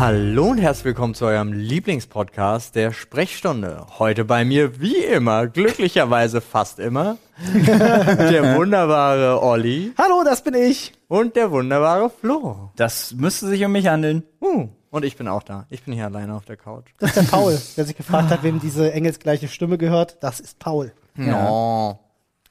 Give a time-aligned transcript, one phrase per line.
[0.00, 3.84] Hallo und herzlich willkommen zu eurem Lieblingspodcast der Sprechstunde.
[3.98, 7.18] Heute bei mir wie immer, glücklicherweise fast immer,
[7.54, 10.94] der wunderbare Olli Hallo, das bin ich.
[11.06, 12.70] und der wunderbare Flo.
[12.76, 14.22] Das müsste sich um mich handeln.
[14.40, 15.66] Uh, und ich bin auch da.
[15.68, 16.86] Ich bin hier alleine auf der Couch.
[16.98, 20.16] Das ist der Paul, der sich gefragt hat, wem diese engelsgleiche Stimme gehört.
[20.22, 20.94] Das ist Paul.
[21.14, 21.98] Ja.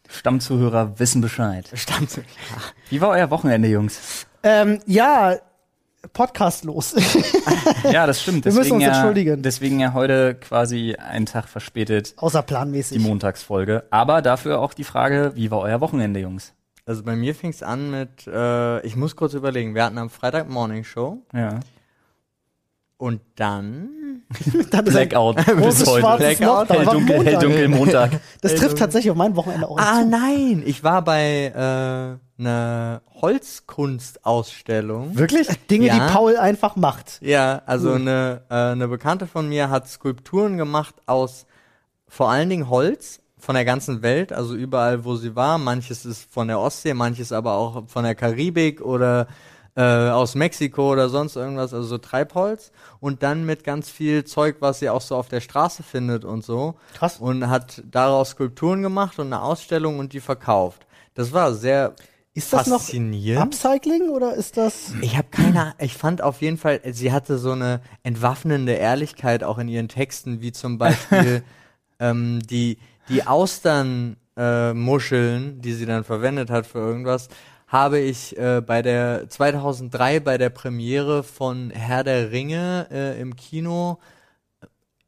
[0.08, 1.68] Stammzuhörer wissen Bescheid.
[1.74, 2.62] Ja.
[2.92, 4.28] Wie war euer Wochenende, Jungs?
[4.44, 5.38] Ähm, ja,
[6.14, 6.96] Podcast los.
[7.92, 8.46] Ja, das stimmt.
[8.46, 9.42] Wir müssen Deswegen uns ja, entschuldigen.
[9.42, 13.00] Deswegen ja heute quasi einen Tag verspätet die Außerplanmäßig.
[13.00, 13.84] Montagsfolge.
[13.90, 16.54] Aber dafür auch die Frage, wie war euer Wochenende, Jungs?
[16.86, 20.10] Also bei mir fing es an mit, äh, ich muss kurz überlegen, wir hatten am
[20.10, 21.60] Freitag Morning Show Ja.
[22.98, 23.90] und dann
[24.86, 26.18] Blackout großes bis heute.
[26.18, 26.78] Blackout, Loch.
[26.78, 28.12] Da war Helldunkel, Montag.
[28.42, 35.18] Das trifft tatsächlich auf mein Wochenende auch Ah nein, ich war bei äh, einer Holzkunstausstellung.
[35.18, 35.48] Wirklich?
[35.70, 36.08] Dinge, Ja.
[36.08, 37.20] die Paul einfach macht.
[37.22, 37.96] Ja, also Cool.
[37.96, 41.46] eine, äh, eine Bekannte von mir hat Skulpturen gemacht aus
[42.08, 45.58] vor allen Dingen Holz von der ganzen Welt, also überall, wo sie war.
[45.58, 49.28] Manches ist von der Ostsee, manches aber auch von der Karibik oder
[49.76, 52.72] äh, aus Mexiko oder sonst irgendwas, also so Treibholz.
[53.00, 56.44] Und dann mit ganz viel Zeug, was sie auch so auf der Straße findet und
[56.44, 56.76] so.
[56.96, 57.18] Krass.
[57.20, 60.86] Und hat daraus Skulpturen gemacht und eine Ausstellung und die verkauft.
[61.14, 61.94] Das war sehr
[62.34, 62.82] Ist das noch.
[62.82, 64.94] Upcycling oder ist das?
[65.02, 69.58] Ich habe keine, ich fand auf jeden Fall, sie hatte so eine entwaffnende Ehrlichkeit auch
[69.58, 71.44] in ihren Texten, wie zum Beispiel
[72.00, 72.78] ähm, die,
[73.10, 77.28] die Austernmuscheln, äh, die sie dann verwendet hat für irgendwas,
[77.70, 83.36] habe ich äh, bei der 2003 bei der Premiere von Herr der Ringe äh, im
[83.36, 84.00] Kino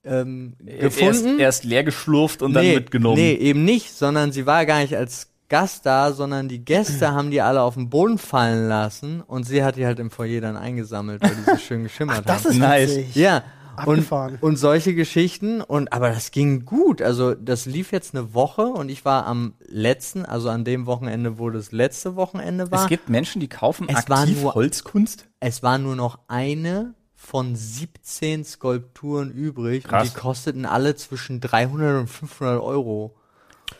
[0.04, 1.40] ähm, gefunden.
[1.40, 3.18] Erst, erst leer geschlurft und dann mitgenommen.
[3.18, 7.30] Nee, eben nicht, sondern sie war gar nicht als Gast da, sondern die Gäste haben
[7.30, 10.56] die alle auf den Boden fallen lassen und sie hat die halt im Foyer dann
[10.56, 12.52] eingesammelt, weil die so schön geschimmert Das haben.
[12.52, 13.00] ist Nice.
[13.16, 13.44] ja.
[13.78, 14.38] Und, Abgefahren.
[14.42, 17.02] und solche Geschichten und aber das ging gut.
[17.02, 21.40] Also das lief jetzt eine Woche und ich war am letzten, also an dem Wochenende,
[21.40, 22.84] wo das letzte Wochenende war.
[22.84, 25.28] Es gibt Menschen, die kaufen Es war aktiv nur- Holzkunst.
[25.40, 30.08] Es war nur noch eine von 17 Skulpturen übrig Krass.
[30.10, 33.16] und die kosteten alle zwischen 300 und 500 Euro.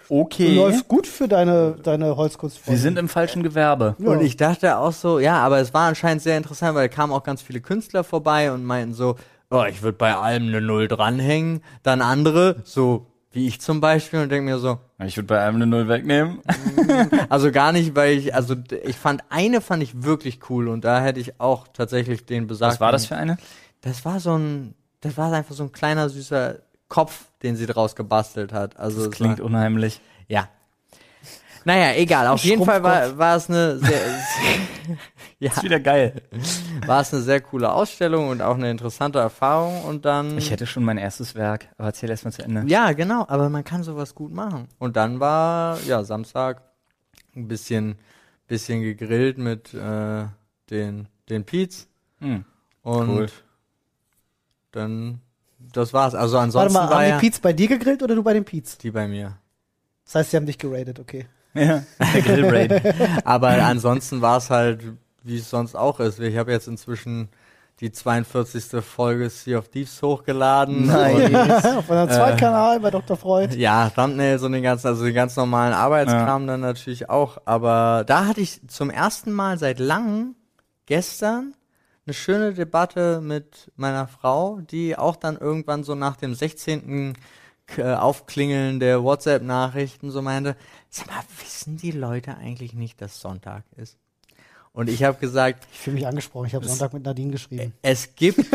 [0.10, 0.56] Okay.
[0.56, 2.68] Läuft gut für deine, deine Holzkunst.
[2.68, 3.96] Wir sind im falschen Gewerbe.
[3.98, 4.10] Ja.
[4.10, 7.14] Und ich dachte auch so, ja, aber es war anscheinend sehr interessant, weil da kamen
[7.14, 9.16] auch ganz viele Künstler vorbei und meinten so,
[9.52, 11.62] oh, ich würde bei allem eine Null dranhängen.
[11.84, 15.58] Dann andere, so wie ich zum Beispiel, und denke mir so, Ich würde bei einem
[15.58, 16.40] eine Null wegnehmen.
[17.30, 21.02] also gar nicht, weil ich, also ich fand, eine fand ich wirklich cool und da
[21.02, 22.74] hätte ich auch tatsächlich den besagten.
[22.74, 23.38] Was war das für eine?
[23.82, 26.58] Das war so ein, das war einfach so ein kleiner süßer
[26.90, 28.78] Kopf, den sie draus gebastelt hat.
[28.78, 30.02] Also Das klingt war, unheimlich.
[30.28, 30.50] ja.
[31.64, 32.26] Naja, egal.
[32.28, 34.00] Auf jeden Fall war, war es eine sehr,
[35.42, 36.22] ja, Ist wieder geil.
[36.86, 40.38] war es eine sehr coole Ausstellung und auch eine interessante Erfahrung und dann.
[40.38, 42.64] Ich hätte schon mein erstes Werk, aber erzähl erst mal zu Ende.
[42.68, 44.68] ja, genau, aber man kann sowas gut machen.
[44.80, 46.62] Und dann war, ja, Samstag
[47.36, 47.98] ein bisschen,
[48.48, 50.26] bisschen gegrillt mit äh,
[50.70, 51.88] den, den Piets
[52.20, 52.46] Hm.
[52.84, 53.28] und Cool.
[54.72, 55.22] dann,
[55.74, 56.14] das war's.
[56.16, 58.34] Also Warte ansonsten mal, war haben ja die Piets bei dir gegrillt oder du bei
[58.34, 58.78] den Piets?
[58.78, 59.38] die bei mir.
[60.06, 61.26] Das heißt, sie haben dich geradet, okay.
[61.54, 63.26] Ja, der Grillbraid.
[63.26, 64.84] Aber ansonsten war es halt,
[65.24, 66.20] wie es sonst auch ist.
[66.20, 67.30] Ich habe jetzt inzwischen
[67.80, 68.84] die 42.
[68.84, 70.86] Folge Sea of Thieves hochgeladen.
[70.90, 73.18] Und, Auf unserem Zweitkanal bei Dr.
[73.18, 73.56] Freud.
[73.56, 77.40] ja, Thumbnails und den ganzen, also den ganz normalen Arbeitskram dann natürlich auch.
[77.46, 80.36] Aber da hatte ich zum ersten Mal seit langem
[80.86, 81.56] gestern
[82.06, 87.14] eine schöne Debatte mit meiner Frau, die auch dann irgendwann so nach dem 16.
[87.68, 90.56] K- äh, Aufklingeln der WhatsApp-Nachrichten so meinte,
[90.90, 93.98] sag mal, wissen die Leute eigentlich nicht, dass Sonntag ist?
[94.74, 96.48] Und ich habe gesagt, Ich fühle mich angesprochen.
[96.48, 97.74] Ich habe Sonntag mit Nadine geschrieben.
[97.82, 98.46] es gibt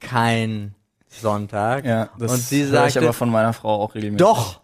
[0.00, 0.74] kein
[1.08, 1.84] Sonntag.
[1.84, 4.18] Ja, das und sie höre ich sagte, aber von meiner Frau auch regelmäßig.
[4.26, 4.60] doch,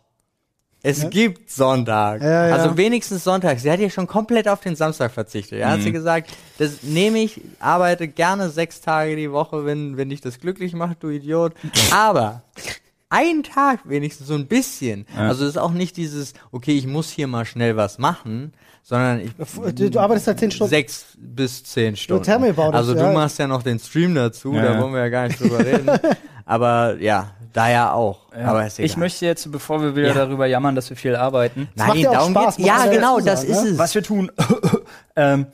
[0.83, 2.23] es gibt Sonntag.
[2.23, 2.55] Ja, ja.
[2.55, 3.59] Also wenigstens Sonntag.
[3.61, 5.59] Sie hat ja schon komplett auf den Samstag verzichtet.
[5.61, 5.83] Ja, hat Mhm.
[5.83, 10.39] sie gesagt, das nehme ich, arbeite gerne sechs Tage die Woche, wenn, wenn dich das
[10.41, 11.53] glücklich macht, du Idiot.
[11.93, 12.43] Aber
[13.11, 15.07] ein Tag wenigstens so ein bisschen.
[15.17, 18.53] Also es ist auch nicht dieses, okay, ich muss hier mal schnell was machen,
[18.83, 19.33] sondern ich
[19.75, 20.71] Du, du arbeitest halt zehn Stunden.
[20.71, 22.23] sechs bis zehn Stunden.
[22.45, 23.13] it, also du ja.
[23.13, 24.81] machst ja noch den Stream dazu, Ja, da ja.
[24.83, 25.91] wollen wir ja gar nicht drüber reden.
[26.45, 28.33] Aber ja, da ja auch.
[28.33, 28.47] Ja.
[28.47, 28.87] Aber ist egal.
[28.87, 30.15] ich möchte jetzt, bevor wir wieder Ja.
[30.15, 32.69] darüber jammern, dass wir viel arbeiten, macht Nein, ja auch darum Spaß, geht's.
[32.69, 33.69] Ja, ja genau, das sagen, ist ne?
[33.71, 33.79] es.
[33.79, 34.31] was wir tun.
[35.17, 35.47] ähm,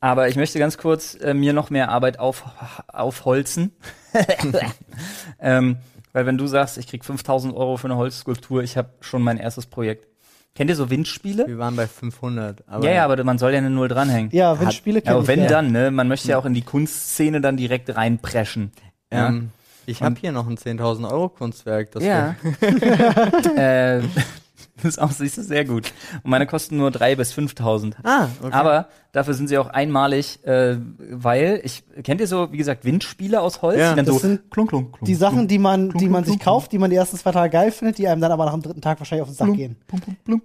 [0.00, 2.44] aber ich möchte ganz kurz äh, mir noch mehr Arbeit auf,
[2.88, 3.72] aufholzen.
[5.40, 5.76] ähm,
[6.12, 9.36] weil wenn du sagst, ich krieg 5000 Euro für eine Holzskulptur, ich habe schon mein
[9.38, 10.06] erstes Projekt.
[10.54, 11.46] Kennt ihr so Windspiele?
[11.46, 12.64] Wir waren bei 500.
[12.66, 14.30] Aber ja, ja, aber man soll ja eine Null dranhängen.
[14.32, 15.48] Ja, Windspiele Ja, kenn aber ich, wenn ja.
[15.48, 15.90] dann, ne?
[15.90, 18.72] Man möchte ja auch in die Kunstszene dann direkt reinpreschen.
[19.12, 19.28] Ja.
[19.28, 19.50] ähm,
[19.86, 21.92] ich habe hier noch ein 10.000 Euro Kunstwerk.
[21.92, 22.34] Das Ja.
[23.56, 24.02] äh,
[24.82, 25.92] das ist auch, siehst du, sehr gut.
[26.22, 27.94] Und meine kosten nur 3.000 bis 5.000.
[28.02, 28.52] Ah, okay.
[28.52, 30.76] Aber dafür sind sie auch einmalig, äh,
[31.10, 34.20] weil ich kennt ihr so, wie gesagt, Windspiele aus Holz, Ja, die dann das so
[34.20, 36.96] sind klunk, klunk, klunk, Die Sachen, die man, die man sich kauft, die man die
[36.96, 39.28] ersten zwei Tage geil findet, die einem dann aber nach dem dritten Tag wahrscheinlich auf
[39.28, 39.76] den Sack gehen.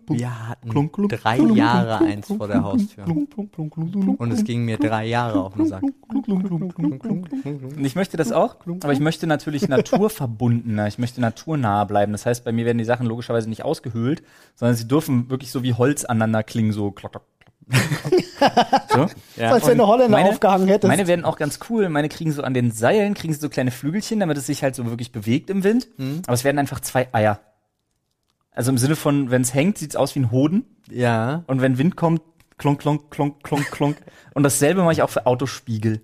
[0.08, 3.06] wir hatten drei Jahre eins vor der Haustür.
[3.06, 5.84] Und es ging mir drei Jahre auf den Sack.
[5.84, 12.12] Und ich möchte das auch, aber ich möchte natürlich naturverbundener, ich möchte naturnah bleiben.
[12.12, 14.24] Das heißt, bei mir werden die Sachen logischerweise nicht ausgehöhlt,
[14.56, 17.22] sondern sie dürfen wirklich so wie Holz aneinander klingen, so klock,
[18.90, 19.08] so.
[19.38, 19.52] Ja.
[19.52, 20.88] Als wenn du Holländer meine, aufgehangen hättest.
[20.88, 21.90] Meine werden auch ganz cool.
[21.90, 24.76] Meine kriegen so an den Seilen, kriegen sie so kleine Flügelchen, damit es sich halt
[24.76, 25.88] so wirklich bewegt im Wind.
[25.98, 26.22] Mhm.
[26.26, 27.40] Aber es werden einfach zwei Eier.
[28.52, 30.66] Also im Sinne von, wenn es hängt, sieht's aus wie ein Hoden.
[30.90, 31.44] Ja.
[31.48, 32.22] Und wenn Wind kommt,
[32.58, 33.98] klonk, klonk, klonk, klonk, klonk.
[34.34, 36.02] Und dasselbe mache ich auch für Autospiegel.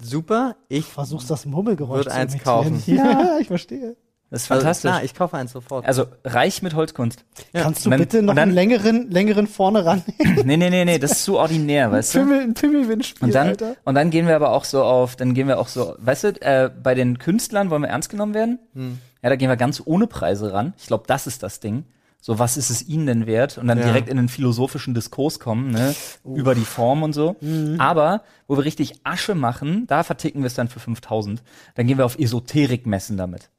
[0.00, 0.56] Super.
[0.68, 2.82] Ich Versuchst das Murmelgeräusch zu eins kaufen.
[2.86, 3.96] Ja, ich verstehe.
[4.32, 4.90] Das ist also, fantastisch.
[4.90, 5.86] klar, ich kaufe eins sofort.
[5.86, 7.24] also reich mit Holzkunst.
[7.52, 10.02] Kannst du dann- bitte noch und dann- einen längeren, längeren vorne ran?
[10.44, 12.18] Nee, nee, nee, nee, das ist zu ordinär, weißt du?
[12.20, 13.76] Pimmel, ein Pimmelwindspiel, Und dann, Alter.
[13.84, 16.28] und dann gehen wir aber auch so auf, dann gehen wir auch so, weißt du,
[16.40, 18.58] äh, bei den Künstlern wollen wir ernst genommen werden.
[18.74, 18.98] Hm.
[19.22, 20.72] Ja, da gehen wir ganz ohne Preise ran.
[20.78, 21.84] Ich glaube, das ist das Ding.
[22.24, 23.58] So, was ist es ihnen denn wert?
[23.58, 23.84] Und dann Ja.
[23.86, 25.92] direkt in den philosophischen Diskurs kommen, ne?
[26.24, 27.34] Über die Form und so.
[27.40, 27.80] Mhm.
[27.80, 31.42] Aber, wo wir richtig Asche machen, da verticken wir es dann für 5000.
[31.74, 33.50] Dann gehen wir auf Esoterikmessen damit.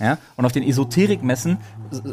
[0.00, 0.18] Ja?
[0.36, 1.58] Und auf den Esoterikmessen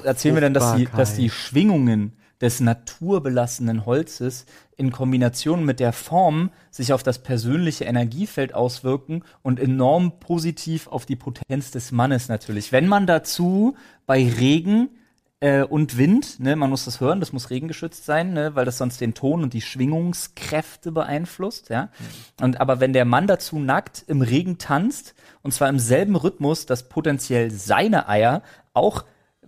[0.03, 4.45] erzählen wir dann, dass die, dass die Schwingungen des naturbelassenen Holzes
[4.75, 11.05] in Kombination mit der Form sich auf das persönliche Energiefeld auswirken und enorm positiv auf
[11.05, 12.71] die Potenz des Mannes natürlich.
[12.71, 13.75] Wenn man dazu
[14.07, 14.89] bei Regen
[15.41, 18.77] äh, und Wind, ne, man muss das hören, das muss regengeschützt sein, ne, weil das
[18.77, 21.89] sonst den Ton und die Schwingungskräfte beeinflusst, ja.
[22.39, 26.65] Und aber wenn der Mann dazu nackt im Regen tanzt und zwar im selben Rhythmus,
[26.67, 28.41] dass potenziell seine Eier
[28.73, 29.03] auch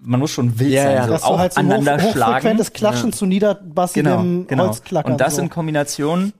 [0.06, 1.06] man muss schon wild Ja, sein, ja.
[1.06, 2.34] so Dass auch halt so ein hoch, aneinander schlagen.
[2.34, 4.63] hochfrequentes Klatschen zu niederbassigem Genau, genau.
[4.68, 5.13] Holzklackern.
[5.13, 5.42] Und das so.
[5.42, 6.34] in Kombination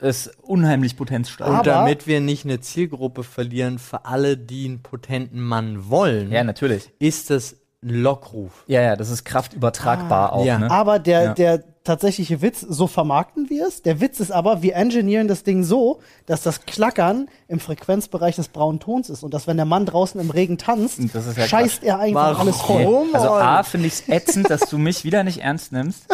[0.00, 1.50] ist unheimlich potenzstark.
[1.50, 6.44] Und damit wir nicht eine Zielgruppe verlieren für alle, die einen potenten Mann wollen, Ja,
[6.44, 6.90] natürlich.
[7.00, 8.64] ist das ein Lockruf.
[8.66, 10.44] Ja, ja, das ist kraftübertragbar auch.
[10.44, 10.58] ja.
[10.58, 10.70] Ne?
[10.70, 11.34] Aber der, Ja.
[11.34, 13.82] der tatsächliche Witz, so vermarkten wir es.
[13.82, 18.46] Der Witz ist aber, wir engineeren das Ding so, dass das Klackern im Frequenzbereich des
[18.46, 21.44] braunen Tons ist und dass wenn der Mann draußen im Regen tanzt, Das ist ja
[21.48, 22.40] scheißt er einfach Warum?
[22.42, 22.84] alles voll.
[22.86, 23.30] Oh Also.
[23.30, 26.04] A, finde ich es ätzend, dass du mich wieder nicht ernst nimmst.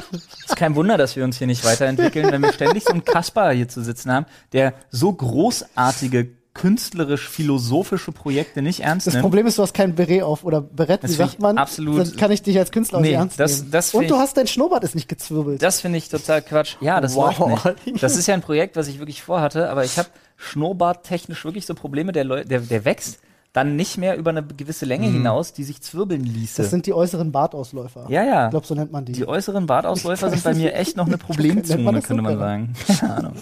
[0.47, 3.50] Ist kein Wunder, dass wir uns hier nicht weiterentwickeln, wenn wir ständig so einen Kasper
[3.50, 4.25] hier zu sitzen haben,
[4.55, 9.22] der so großartige künstlerisch-philosophische Projekte nicht ernst Das nimmt.
[9.22, 11.56] Problem ist, du hast kein Beret auf oder Berett, Das wie sagt man?
[11.58, 13.70] absolut- Dann kann ich dich als Künstler Nee, nicht ernst das- nehmen.
[13.70, 15.62] das Und du hast dein Schnurrbart ist nicht gezwirbelt.
[15.62, 16.76] Das finde ich total Quatsch.
[16.81, 17.38] Ja, das Wow.
[17.38, 18.02] läuft nicht.
[18.02, 21.75] Das ist ja ein Projekt, was ich wirklich vorhatte, aber ich habe schnurrbarttechnisch wirklich so
[21.75, 23.19] Probleme, der, Leu der, der wächst
[23.55, 26.60] dann nicht mehr über eine gewisse Länge hinaus, die sich zwirbeln ließe.
[26.62, 28.05] das sind die äußeren Bartausläufer.
[28.08, 28.44] ja, ja.
[28.44, 29.12] Ich glaube, so nennt man die.
[29.12, 32.08] Die äußeren Bartausläufer sind bei mir echt noch eine man Problemzone, das so?
[32.08, 32.75] könnte man sagen.
[33.00, 33.32] Keine Ahnung.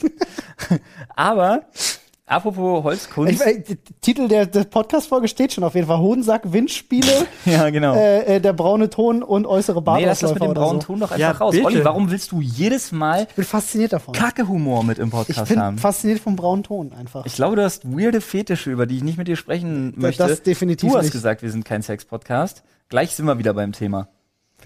[1.14, 1.62] Aber,
[2.26, 3.32] apropos Holzkunst.
[3.34, 5.98] Ich, äh, der Titel der, der Podcast-Folge steht schon auf jeden Fall.
[5.98, 7.94] Hodensack, Windspiele, ja, genau.
[7.94, 10.88] äh, äh, der braune Ton und äußere nee, lass das mit dem braunen so.
[10.88, 11.52] Ton doch einfach Ja, raus.
[11.52, 11.64] bitte.
[11.66, 14.14] Olli, warum willst du jedes Mal Ich bin fasziniert davon.
[14.14, 15.78] Kacke-Humor mit im Ich Podcast bin haben?
[15.78, 17.24] fasziniert vom braunen Ton einfach.
[17.26, 20.26] Ich glaube, du hast weirde Fetische, über die ich nicht mit dir sprechen Das- möchte.
[20.26, 21.12] das definitiv Du hast nicht.
[21.12, 22.62] gesagt, wir sind kein Sex-Podcast.
[22.88, 24.08] Gleich sind wir wieder beim Thema.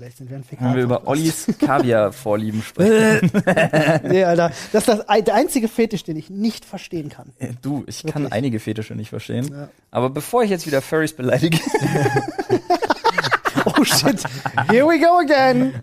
[0.00, 1.07] Vielleicht sind wir ein Wenn wir über.
[1.07, 3.30] Ollis Kaviar-Vorlieben sprechen.
[4.09, 4.50] nee, Alter.
[4.73, 7.33] Das ist das, der einzige Fetisch, den ich nicht verstehen kann.
[7.61, 8.33] Du, ich kann Wirklich.
[8.33, 9.50] einige Fetische nicht verstehen.
[9.52, 9.69] Ja.
[9.90, 11.59] Aber bevor ich jetzt wieder Furries beleidige,
[13.99, 14.23] shit.
[14.70, 15.75] Here we go again.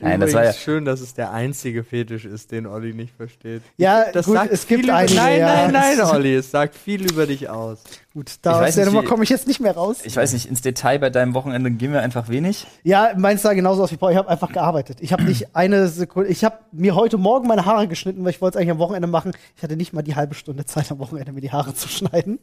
[0.00, 3.62] Nein, das war ja- schön, dass es der einzige Fetisch ist, den Olli nicht versteht.
[3.76, 5.68] Ja, Das gut, sagt es gibt viel über- einige, Nein, ja.
[5.68, 7.82] nein, nein, Olli, es sagt viel über dich aus.
[8.14, 9.98] Gut, Ich da aus der Nummer komme ich jetzt nicht mehr raus.
[10.04, 12.66] ich weiß nicht, ins Detail bei deinem Wochenende gehen wir einfach wenig.
[12.82, 14.12] Ja, meins sah genauso aus wie Paul.
[14.12, 14.98] Ich habe einfach gearbeitet.
[15.00, 16.30] Ich habe nicht eine Sekunde.
[16.30, 19.06] Ich habe mir heute Morgen meine Haare geschnitten, weil ich wollte es eigentlich am Wochenende
[19.08, 19.32] machen.
[19.56, 22.38] Ich hatte nicht mal die halbe Stunde Zeit am Wochenende, mir die Haare zu schneiden.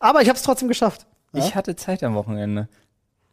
[0.00, 1.06] Aber ich habe es trotzdem geschafft.
[1.34, 1.44] Ja?
[1.44, 2.68] Ich hatte Zeit am Wochenende.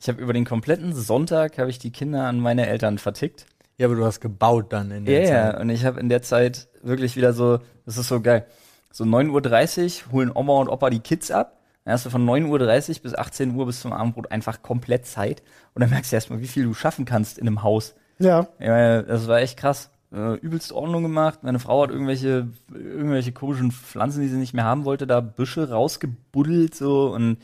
[0.06, 3.48] Ich habe über den kompletten Sonntag habe ich die Kinder an meine Eltern vertickt.
[3.80, 5.28] Ja, aber du hast gebaut dann in Ja, der ja.
[5.52, 5.62] Zeit.
[5.62, 7.58] Und ich habe in der Zeit wirklich wieder so,
[7.88, 8.46] das ist so geil.
[8.92, 11.60] So 9.30 Uhr holen Oma und Opa die Kids ab.
[11.86, 15.42] Dann hast du von 9.30 Uhr bis 18 Uhr bis zum Abendbrot einfach komplett Zeit.
[15.74, 17.96] Und dann merkst du erstmal, wie viel du schaffen kannst in einem Haus.
[18.20, 18.48] Ja.
[18.60, 19.90] Ja, das war echt krass.
[20.14, 21.40] Äh, übelst Ordnung gemacht.
[21.42, 25.68] Meine Frau hat irgendwelche, irgendwelche komischen Pflanzen, die sie nicht mehr haben wollte, da Büsche
[25.72, 27.38] rausgebuddelt so und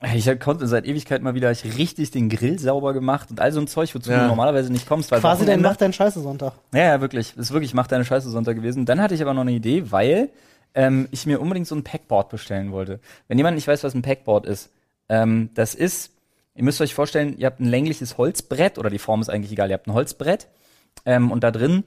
[0.00, 3.60] Ich konnte seit Ewigkeit mal wieder ich richtig den Grill sauber gemacht und all so
[3.60, 4.22] ein Zeug, wozu Ja.
[4.22, 5.10] du normalerweise nicht kommst.
[5.10, 6.52] Weil Quasi dein Macht dein Scheiße Sonntag.
[6.72, 7.34] Ja, ja, wirklich.
[7.34, 8.86] Das ist wirklich, macht deine Scheiße Sonntag gewesen.
[8.86, 10.30] Dann hatte ich aber noch eine Idee, weil
[10.74, 13.00] ähm, ich mir unbedingt so ein Packboard bestellen wollte.
[13.26, 14.70] Wenn jemand nicht weiß, was ein Packboard ist,
[15.08, 16.12] ähm, das ist,
[16.54, 19.70] ihr müsst euch vorstellen, ihr habt ein längliches Holzbrett, oder die Form ist eigentlich egal,
[19.70, 20.46] ihr habt ein Holzbrett
[21.06, 21.82] ähm, und da drin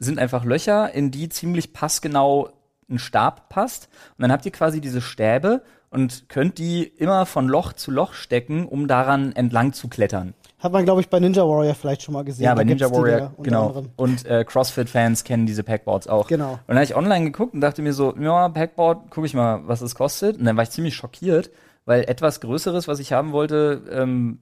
[0.00, 2.50] sind einfach Löcher, in die ziemlich passgenau
[2.90, 3.88] ein Stab passt.
[4.18, 8.14] Und dann habt ihr quasi diese Stäbe und könnt die immer von Loch zu Loch
[8.14, 10.32] stecken, um daran entlang zu klettern.
[10.58, 12.44] Hat man, glaube ich, bei Ninja Warrior vielleicht schon mal gesehen.
[12.44, 13.66] Ja, Da bei Ninja gibt's die Warrior, da genau.
[13.66, 13.90] anderem.
[13.96, 16.28] Und äh, CrossFit-Fans kennen diese Packboards auch.
[16.28, 16.52] Genau.
[16.52, 19.60] Und dann habe ich online geguckt und dachte mir so, ja, Packboard, gucke ich mal,
[19.66, 20.38] was es kostet.
[20.38, 21.50] Und dann war ich ziemlich schockiert,
[21.84, 24.38] weil etwas Größeres, was ich haben wollte, ähm,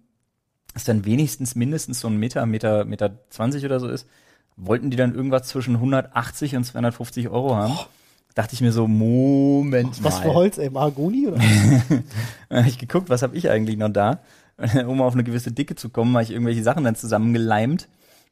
[0.77, 4.07] ist dann wenigstens mindestens so ein Meter, Meter, Meter 20 oder so ist,
[4.57, 7.77] wollten die dann irgendwas zwischen 180 und 250 Euro haben.
[8.35, 10.23] Dachte ich mir so, Moment Was mal.
[10.23, 10.71] für Holz, ey?
[10.71, 11.39] Mahagoni oder?
[12.49, 14.21] Dann habe ich geguckt, was habe ich eigentlich noch da?
[14.87, 17.89] um auf eine gewisse Dicke zu kommen, habe ich irgendwelche Sachen dann zusammengeleimt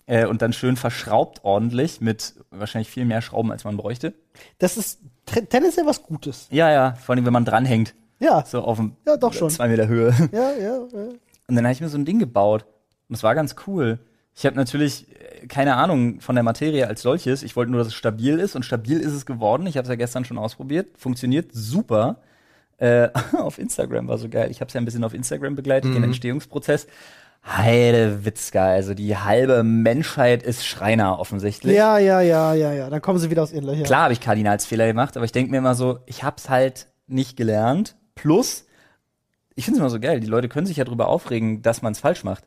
[0.07, 4.12] äh, und dann schön verschraubt ordentlich mit wahrscheinlich viel mehr Schrauben, als man bräuchte.
[4.59, 6.47] Das ist tendenziell was Gutes.
[6.50, 9.49] Ja, ja, vor allem, wenn man dranhängt, Ja, so auf dem Ja, doch schon.
[9.50, 10.14] zwei Meter Höhe.
[10.33, 10.75] ja, ja.
[10.93, 11.09] ja.
[11.49, 12.67] Und dann habe ich mir so ein Ding gebaut
[13.09, 13.99] und es war ganz cool.
[14.38, 17.42] Ich habe natürlich äh, keine Ahnung von der Materie als solches.
[17.42, 19.66] Ich wollte nur, dass es stabil ist und stabil ist es geworden.
[19.66, 20.97] Ich habe es ja gestern schon ausprobiert.
[20.97, 22.21] Funktioniert super.
[22.76, 24.49] Äh, auf Instagram war so geil.
[24.52, 26.87] Ich habe es ja ein bisschen auf Instagram begleitet, den Entstehungsprozess.
[27.45, 31.75] Heide Witzka, also die halbe Menschheit ist Schreiner offensichtlich.
[31.75, 32.90] Ja, ja, ja, ja, ja.
[32.90, 33.85] Dann kommen sie wieder aus ihren Löchern.
[33.85, 37.37] Klar habe ich Kardinalsfehler gemacht, aber ich denke mir immer so, ich hab's halt nicht
[37.37, 37.97] gelernt.
[38.14, 38.66] Plus,
[39.57, 41.92] ich finde es immer so geil, die Leute können sich ja drüber aufregen, dass man
[41.92, 42.45] es falsch macht.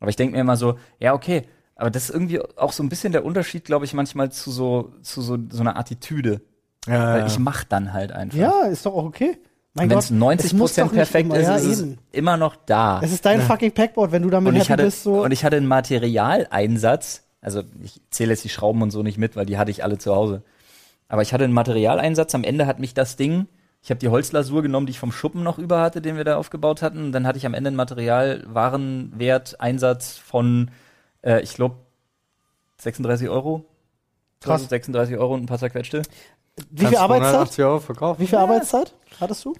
[0.00, 2.88] Aber ich denke mir immer so, ja, okay, aber das ist irgendwie auch so ein
[2.88, 6.40] bisschen der Unterschied, glaube ich, manchmal zu so, zu so, so einer Attitüde.
[6.86, 7.26] Ja, Weil ja.
[7.26, 8.38] ich mach dann halt einfach.
[8.38, 9.38] Ja, ist doch auch okay.
[9.74, 11.98] Wenn es 90 es muss doch nicht perfekt immer, ist, ja, ist es eben.
[12.10, 13.00] immer noch da.
[13.02, 15.22] Es ist dein fucking Packboard, wenn du damit happy hatte, bist, so.
[15.22, 19.36] und ich hatte einen Materialeinsatz, also ich zähle jetzt die Schrauben und so nicht mit,
[19.36, 20.42] weil die hatte ich alle zu Hause.
[21.06, 23.46] Aber ich hatte einen Materialeinsatz, am Ende hat mich das Ding,
[23.82, 26.36] ich habe die Holzlasur genommen, die ich vom Schuppen noch über hatte, den wir da
[26.36, 30.70] aufgebaut hatten, und dann hatte ich am Ende einen Materialwarenwerteinsatz von,
[31.22, 31.76] äh, ich glaube,
[32.78, 33.64] 36 Euro.
[34.40, 34.68] Krass.
[34.68, 36.02] 36 Euro und ein paar zerquetschte.
[36.70, 37.34] Wie viel Arbeitszeit?
[37.34, 38.20] 180 Euro verkauft.
[38.20, 39.54] Wie viel Arbeitszeit hattest du?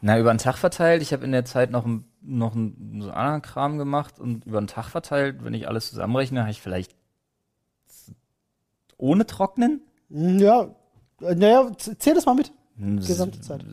[0.00, 1.02] Na, über den Tag verteilt.
[1.02, 4.60] Ich habe in der Zeit noch, ein, noch ein, so anderen Kram gemacht und über
[4.60, 6.94] den Tag verteilt, wenn ich alles zusammenrechne, habe ich vielleicht
[8.98, 10.74] ohne Trocknen Hm, Ja,
[11.20, 12.52] äh, naja, zähl das mal mit.
[13.06, 13.64] Gesamte Zeit.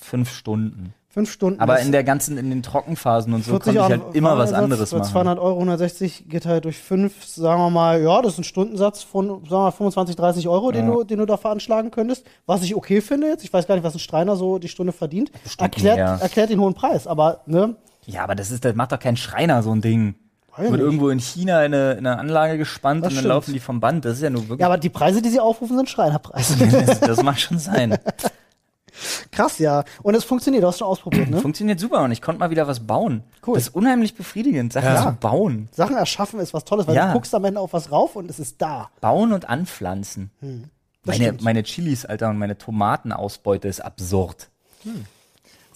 [0.00, 0.94] fünf Stunden.
[1.08, 1.60] Fünf Stunden.
[1.60, 4.54] Aber in der ganzen, in den Trockenphasen und so 40 konnte ich halt immer was
[4.54, 5.04] anderes machen.
[5.04, 9.26] 200 Euro, 160 geteilt durch fünf, sagen wir mal, ja, das ist ein Stundensatz von,
[9.28, 10.94] sagen wir mal, 25, 30 Euro, den, Ja.
[10.94, 12.24] du, den du da veranschlagen könntest.
[12.46, 13.44] Was ich okay finde jetzt.
[13.44, 15.30] Ich weiß gar nicht, was ein Schreiner so die Stunde verdient.
[15.42, 16.18] Bestimmt Erklärt, mehr.
[16.22, 17.06] erklärt den hohen Preis.
[17.06, 17.76] Aber, ne,
[18.06, 20.14] Ja, aber das ist, das macht doch kein Schreiner, so ein Ding.
[20.56, 23.28] Wird irgendwo in China in eine, in eine Anlage gespannt Das und dann stimmt.
[23.34, 24.04] laufen die vom Band.
[24.04, 24.60] Das ist ja nur wirklich.
[24.60, 26.66] ja, aber die Preise, die sie aufrufen, sind Schreinerpreise.
[26.84, 27.96] das, das mag schon sein.
[29.30, 29.84] Krass, ja.
[30.02, 31.38] Und es funktioniert, du hast schon ausprobiert, ne?
[31.38, 33.22] Funktioniert super und ich konnte mal wieder was bauen.
[33.46, 33.54] Cool.
[33.54, 35.02] Das ist unheimlich befriedigend, Sachen Ja.
[35.02, 35.68] zu bauen.
[35.72, 37.06] Sachen erschaffen ist was Tolles, weil Ja.
[37.08, 38.90] du guckst am Ende auf was rauf und es ist da.
[39.00, 40.30] Bauen und anpflanzen.
[40.40, 40.64] Hm.
[41.04, 44.50] Meine, meine Chilis, Alter, und meine Tomatenausbeute ist absurd.
[44.84, 44.92] Das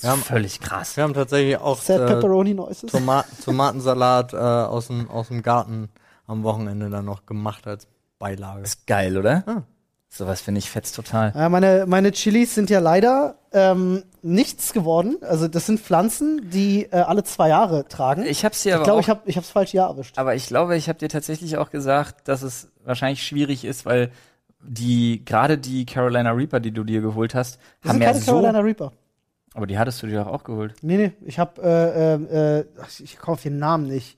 [0.00, 0.97] Wir haben- völlig krass.
[0.97, 2.91] Wir haben tatsächlich auch Sad äh, Pepperoni Noises.
[2.91, 5.88] Toma Tomatensalat äh, aus, dem, aus dem Garten
[6.26, 7.87] am Wochenende dann noch gemacht als
[8.19, 8.62] Beilage.
[8.62, 9.45] Ist geil, oder?
[9.47, 9.62] Ah.
[10.09, 11.33] Sowas finde ich fetzt total.
[11.35, 15.17] Ja, meine, meine Chilis sind ja leider ähm, nichts geworden.
[15.21, 18.23] Also das sind Pflanzen, die äh, alle zwei Jahre tragen.
[18.23, 20.17] Ich Ich hab's dir aber glaube, auch, ich habe ich hab's falsch Jahr erwischt.
[20.19, 24.11] aber ich glaube, ich habe dir tatsächlich auch gesagt, dass es wahrscheinlich schwierig ist, weil
[24.62, 28.21] die, gerade die Carolina Reaper, die du dir geholt hast, Das haben sind ja keine
[28.23, 28.93] so, Carolina Reaper.
[29.57, 30.75] Aber die hattest du dir doch auch geholt.
[30.83, 32.65] Nee, nee, ich habe äh, äh, äh,
[33.03, 34.17] ich kaufe den Namen nicht.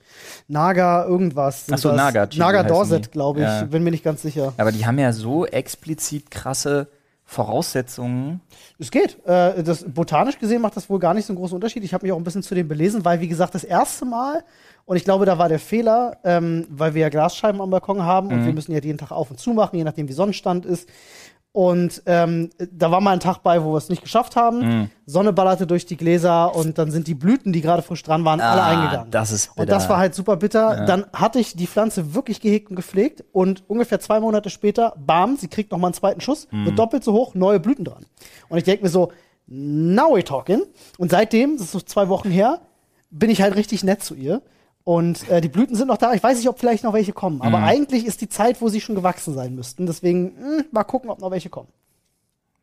[0.48, 1.66] Naga irgendwas.
[1.70, 1.92] Ach so.
[1.92, 3.46] Naga Chili Naga Dorset, glaube ich.
[3.46, 3.62] Ja.
[3.64, 4.52] Bin mir nicht ganz sicher.
[4.58, 6.88] Aber die haben ja so explizit krasse
[7.24, 8.40] Voraussetzungen.
[8.78, 9.18] Es geht.
[9.26, 11.84] Äh, das, botanisch gesehen macht das wohl gar nicht so einen großen Unterschied.
[11.84, 14.44] Ich habe mich auch ein bisschen zu dem belesen, weil, wie gesagt, das erste Mal,
[14.84, 18.28] und ich glaube, da war der Fehler, ähm, weil wir ja Glasscheiben am Balkon haben
[18.28, 18.32] Mhm.
[18.34, 20.88] und wir müssen ja jeden Tag auf und zu machen, je nachdem, wie Sonnenstand ist.
[21.58, 24.58] Und ähm, da war mal ein Tag bei, wo wir es nicht geschafft haben.
[24.60, 24.90] Mhm.
[25.06, 28.40] Sonne ballerte durch die Gläser und dann sind die Blüten, die gerade frisch dran waren,
[28.40, 29.10] alle Ah, eingegangen.
[29.10, 29.72] das ist Und bitter.
[29.72, 30.84] das war halt super bitter.
[30.86, 35.34] Dann hatte ich die Pflanze wirklich gehegt und gepflegt und ungefähr zwei Monate später, bam,
[35.36, 36.66] sie kriegt noch mal einen zweiten Schuss, Mhm.
[36.66, 38.06] wird doppelt so hoch, neue Blüten dran.
[38.48, 39.10] Und ich denke mir so,
[39.48, 40.62] now we talking.
[40.96, 42.60] Und seitdem, das ist so zwei Wochen her,
[43.10, 44.42] bin ich halt richtig nett zu ihr.
[44.84, 46.14] Und äh, die Blüten sind noch da.
[46.14, 47.36] Ich weiß nicht, ob vielleicht noch welche kommen.
[47.36, 47.42] Mhm.
[47.42, 49.86] Aber eigentlich ist die Zeit, wo sie schon gewachsen sein müssten.
[49.86, 51.68] Deswegen, mh, mal gucken, ob noch welche kommen.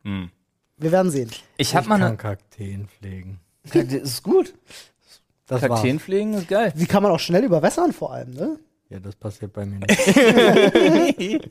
[0.02, 0.30] Mhm.
[0.76, 1.30] Wir werden sehen.
[1.56, 3.40] Ich habe mal kann eine Kakteen pflegen.
[3.72, 4.54] Das ist gut.
[5.46, 5.70] Das war's.
[5.70, 6.72] Kakteenpflegen ist geil.
[6.76, 8.58] Die kann man auch schnell überwässern vor allem, ne?
[8.88, 11.50] Ja, das passiert bei mir nicht.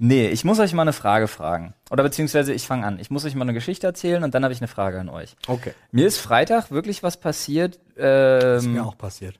[0.00, 1.72] Nee, ich muss euch mal eine Frage fragen.
[1.88, 2.98] Oder beziehungsweise ich fange an.
[2.98, 5.36] Ich muss euch mal eine Geschichte erzählen und dann habe ich eine Frage an euch.
[5.46, 5.72] Okay.
[5.92, 7.78] Mir ist Freitag wirklich was passiert.
[7.96, 9.38] Das ist mir Ähm, auch passiert.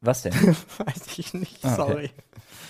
[0.00, 0.32] Was denn?
[0.78, 1.76] Weiß ich nicht, Ah, okay.
[1.76, 2.10] sorry.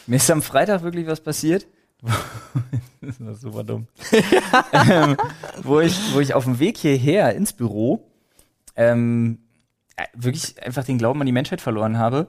[0.06, 1.66] Mir ist am Freitag wirklich was passiert.
[3.00, 3.88] das ist super dumm.
[4.72, 5.16] ähm,
[5.62, 8.08] wo, ich, wo ich auf dem Weg hierher ins Büro
[8.76, 9.40] ähm,
[9.96, 12.28] äh, wirklich einfach den Glauben an die Menschheit verloren habe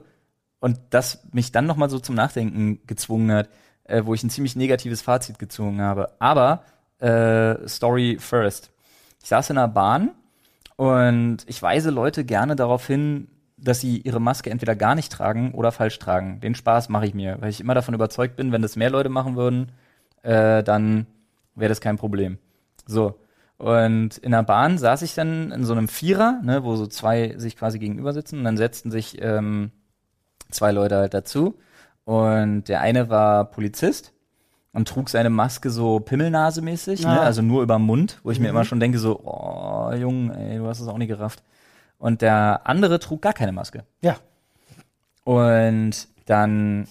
[0.58, 3.48] und das mich dann nochmal so zum Nachdenken gezwungen hat,
[3.84, 6.12] äh, wo ich ein ziemlich negatives Fazit gezogen habe.
[6.18, 6.64] Aber
[6.98, 8.70] äh, Story first.
[9.22, 10.10] Ich saß in einer Bahn
[10.76, 13.28] und ich weise Leute gerne darauf hin,
[13.62, 16.40] dass sie ihre Maske entweder gar nicht tragen oder falsch tragen.
[16.40, 19.08] Den Spaß mache ich mir, weil ich immer davon überzeugt bin, wenn das mehr Leute
[19.08, 19.72] machen würden,
[20.22, 21.06] äh, dann
[21.54, 22.38] wäre das kein Problem.
[22.86, 23.18] So.
[23.58, 27.34] Und in der Bahn saß ich dann in so einem Vierer, ne, wo so zwei
[27.36, 29.70] sich quasi gegenüber sitzen und dann setzten sich ähm,
[30.50, 31.58] zwei Leute halt dazu.
[32.04, 34.14] Und der eine war Polizist
[34.72, 37.20] und trug seine Maske so Pimmelnase-mäßig, ne?
[37.20, 37.24] Ah.
[37.24, 40.58] also nur über den Mund, wo ich mir immer schon denke, so, oh, Junge, ey,
[40.58, 41.42] du hast es auch nicht gerafft.
[42.00, 43.84] Und der andere trug gar keine Maske.
[44.00, 44.16] Ja.
[45.24, 46.88] Und dann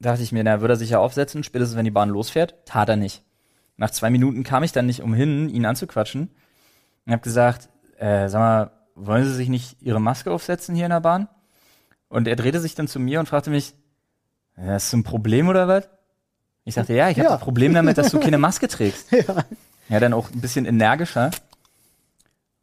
[0.00, 2.54] dachte ich mir, na, würde er sich ja aufsetzen, spätestens wenn die Bahn losfährt.
[2.64, 3.22] Tat er nicht.
[3.76, 6.30] Nach zwei Minuten kam ich dann nicht umhin, ihn anzuquatschen
[7.04, 7.68] und habe gesagt,
[7.98, 11.28] äh, sag mal, wollen Sie sich nicht Ihre Maske aufsetzen hier in der Bahn?
[12.08, 13.74] Und er drehte sich dann zu mir und fragte mich,
[14.56, 15.88] das ein Problem oder was?
[16.64, 17.34] Ich sagte, ja, ich habe Ja.
[17.34, 19.12] ein Problem damit, dass du keine Maske trägst.
[19.12, 19.44] Ja.
[19.88, 21.30] Ja, dann auch ein bisschen energischer.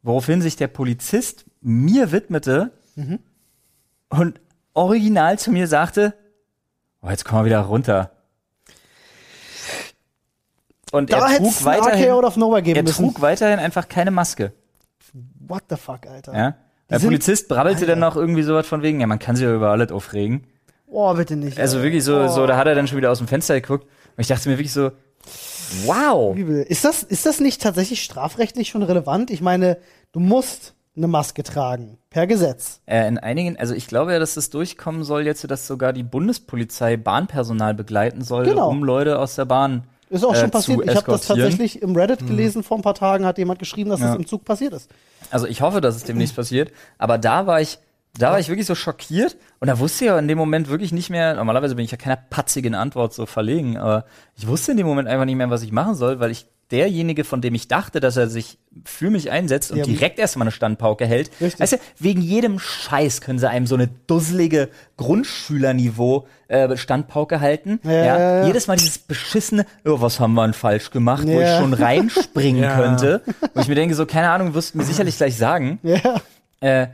[0.02, 2.70] Woraufhin sich der Polizist mir widmete
[4.08, 4.40] und
[4.74, 6.14] original zu mir sagte,
[7.02, 8.10] oh, jetzt komm mal wieder runter.
[10.92, 13.04] Und Da er trug weiterhin, er müssen.
[13.04, 14.52] trug weiterhin einfach keine Maske.
[15.40, 16.34] What the fuck, Alter.
[16.36, 16.56] Ja?
[16.88, 17.86] Der sind- Polizist brabbelte Alter.
[17.92, 20.46] dann noch irgendwie so was von wegen, ja, man kann sich ja über alles aufregen.
[20.86, 21.58] Oh, bitte nicht.
[21.58, 22.28] Also wirklich so, oh.
[22.28, 23.84] so, da hat er dann schon wieder aus dem Fenster geguckt.
[23.84, 24.92] Und ich dachte mir wirklich so,
[25.84, 26.36] wow.
[26.36, 29.30] Ist das, ist das nicht tatsächlich strafrechtlich schon relevant?
[29.32, 29.78] Ich meine,
[30.12, 31.98] du musst eine Maske tragen.
[32.10, 32.80] Per Gesetz.
[32.86, 36.02] Äh, in einigen, also ich glaube ja, dass das durchkommen soll jetzt, dass sogar die
[36.02, 38.68] Bundespolizei Bahnpersonal begleiten soll, Genau.
[38.70, 39.84] um Leute aus der Bahn.
[40.08, 40.78] Ist auch äh, schon passiert.
[40.80, 43.90] zu Ich habe das tatsächlich im Reddit gelesen vor ein paar Tagen, hat jemand geschrieben,
[43.90, 44.08] dass Ja.
[44.08, 44.90] das im Zug passiert ist.
[45.30, 46.70] Also ich hoffe, dass es demnächst passiert.
[46.98, 47.78] Aber da war ich,
[48.16, 50.92] da war ich wirklich so schockiert und da wusste ich ja in dem Moment wirklich
[50.92, 54.04] nicht mehr, normalerweise bin ich ja keiner patzigen Antwort so verlegen, aber
[54.36, 57.24] ich wusste in dem Moment einfach nicht mehr, was ich machen soll, weil ich derjenige,
[57.24, 59.84] von dem ich dachte, dass er sich für mich einsetzt und Ja.
[59.84, 61.30] direkt erstmal eine Standpauke hält.
[61.40, 61.60] Richtig.
[61.60, 67.80] Weißt du, wegen jedem Scheiß können sie einem so eine dusselige Grundschülerniveau äh, Standpauke halten.
[67.84, 68.46] Ja, ja, ja.
[68.46, 72.62] Jedes Mal dieses beschissene, oh, was haben wir denn falsch gemacht, wo ich schon reinspringen
[72.66, 72.76] Ja.
[72.76, 73.22] könnte.
[73.54, 75.78] Wo ich mir denke, so, keine Ahnung, wirst du mir sicherlich gleich sagen.
[75.82, 76.20] Ja.
[76.60, 76.88] Äh,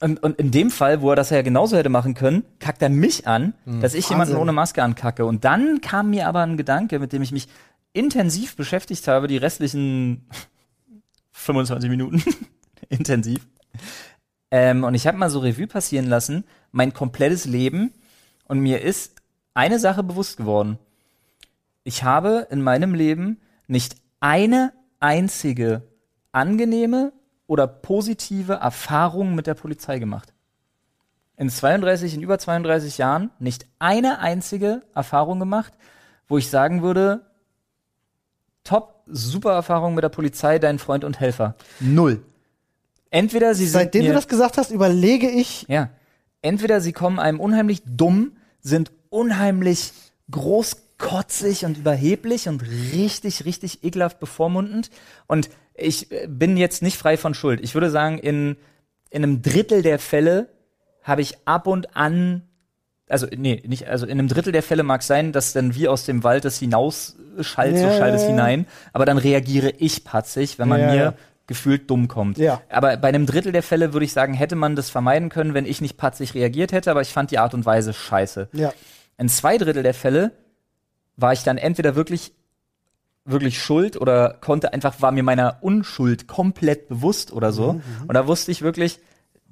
[0.00, 2.90] und, und in dem Fall, wo er das ja genauso hätte machen können, kackt er
[2.90, 4.42] mich an, dass ich jemanden Wahnsinn.
[4.42, 5.24] ohne Maske ankacke.
[5.24, 7.48] Und dann kam mir aber ein Gedanke, mit dem ich mich
[7.96, 10.28] intensiv beschäftigt habe, die restlichen
[11.32, 12.22] 25 Minuten
[12.88, 13.46] intensiv.
[14.50, 17.92] Ähm, und ich habe mal so Revue passieren lassen, mein komplettes Leben.
[18.46, 19.16] Und mir ist
[19.54, 20.78] eine Sache bewusst geworden.
[21.84, 25.82] Ich habe in meinem Leben nicht eine einzige
[26.32, 27.12] angenehme
[27.46, 30.32] oder positive Erfahrung mit der Polizei gemacht.
[31.36, 35.72] In 32, in über 32 Jahren nicht eine einzige Erfahrung gemacht,
[36.28, 37.26] wo ich sagen würde,
[38.66, 41.54] top, super Erfahrung mit der Polizei, dein Freund und Helfer.
[41.80, 42.22] Null.
[43.10, 45.90] Entweder sie sind Seitdem mir, du das gesagt hast, überlege ich, ja,
[46.42, 49.92] entweder sie kommen einem unheimlich dumm, sind unheimlich
[50.30, 54.90] großkotzig und überheblich und richtig, richtig ekelhaft bevormundend.
[55.26, 57.60] Und ich äh, bin jetzt nicht frei von Schuld.
[57.62, 58.56] Ich würde sagen, in,
[59.10, 60.48] in einem Drittel der Fälle
[61.02, 62.42] habe ich ab und an,
[63.08, 66.04] also nee, nicht, also in einem Drittel der Fälle mag sein, dass dann wie aus
[66.04, 68.66] dem Wald das hinausschallt, so Ja, schallt es hinein.
[68.92, 71.14] Aber dann reagiere ich patzig, wenn man Ja, mir
[71.46, 72.38] gefühlt dumm kommt.
[72.38, 72.60] Ja.
[72.68, 75.64] Aber bei einem Drittel der Fälle würde ich sagen, hätte man das vermeiden können, wenn
[75.66, 78.48] ich nicht patzig reagiert hätte, aber ich fand die Art und Weise scheiße.
[78.52, 78.72] ja,
[79.16, 80.32] In zwei Drittel der Fälle
[81.16, 82.32] war ich dann entweder wirklich
[83.24, 88.28] wirklich schuld oder konnte einfach war mir meiner Unschuld komplett bewusst oder so und da
[88.28, 89.00] wusste ich wirklich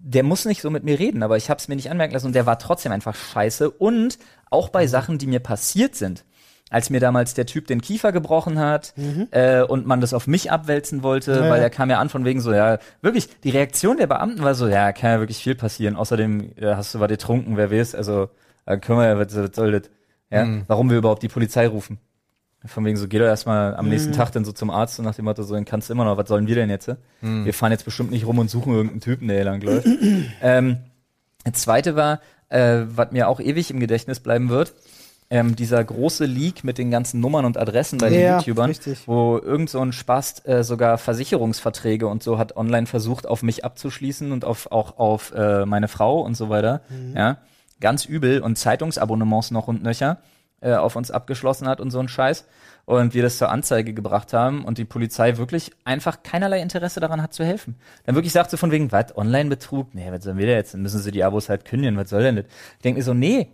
[0.07, 2.27] der muss nicht so mit mir reden, aber ich habe es mir nicht anmerken lassen
[2.27, 4.19] und der war trotzdem einfach scheiße und
[4.51, 6.25] auch bei Sachen, die mir passiert sind.
[6.71, 8.95] Als mir damals der Typ den Kiefer gebrochen hat
[9.31, 11.64] äh, und man das auf mich abwälzen wollte, Ja, weil ja.
[11.64, 14.67] er kam ja an von wegen so, ja, wirklich, die Reaktion der Beamten war so,
[14.67, 15.95] ja, kann ja wirklich viel passieren.
[15.97, 18.29] Außerdem äh, hast du was getrunken, wer weiß, also
[18.67, 19.90] äh, können wir ja, was, was soll das?
[20.31, 21.99] Ja, warum wir überhaupt die Polizei rufen.
[22.66, 25.14] Von wegen so, geh doch erstmal am nächsten Tag dann so zum Arzt und nach
[25.14, 26.90] dem Motto, so, dann kannst du immer noch, was sollen wir denn jetzt?
[27.20, 29.87] Wir fahren jetzt bestimmt nicht rum und suchen irgendeinen Typen, der hier lang läuft.
[30.42, 30.79] ähm,
[31.44, 34.72] das zweite war, äh, was mir auch ewig im Gedächtnis bleiben wird,
[35.31, 39.07] ähm, dieser große Leak mit den ganzen Nummern und Adressen bei den Ja, YouTubern, richtig.
[39.07, 43.64] wo irgend so ein Spast äh, sogar Versicherungsverträge und so hat online versucht, auf mich
[43.64, 46.83] abzuschließen und auf, auch auf äh, meine Frau und so weiter.
[46.88, 47.16] Mhm.
[47.16, 47.38] Ja,
[47.81, 50.18] ganz übel und Zeitungsabonnements noch und nöcher
[50.64, 52.46] äh, auf uns abgeschlossen hat und so ein Scheiß.
[52.87, 57.22] Und wir das zur Anzeige gebracht haben und die Polizei wirklich einfach keinerlei Interesse daran
[57.22, 57.77] hat zu helfen.
[58.05, 59.94] Dann wirklich sagt sie von wegen, was, Online-Betrug?
[59.94, 60.74] Nee, was sollen wir da jetzt?
[60.74, 62.44] Dann müssen sie die Abos halt kündigen, was soll denn das?
[62.77, 63.48] Ich denke mir so, nee,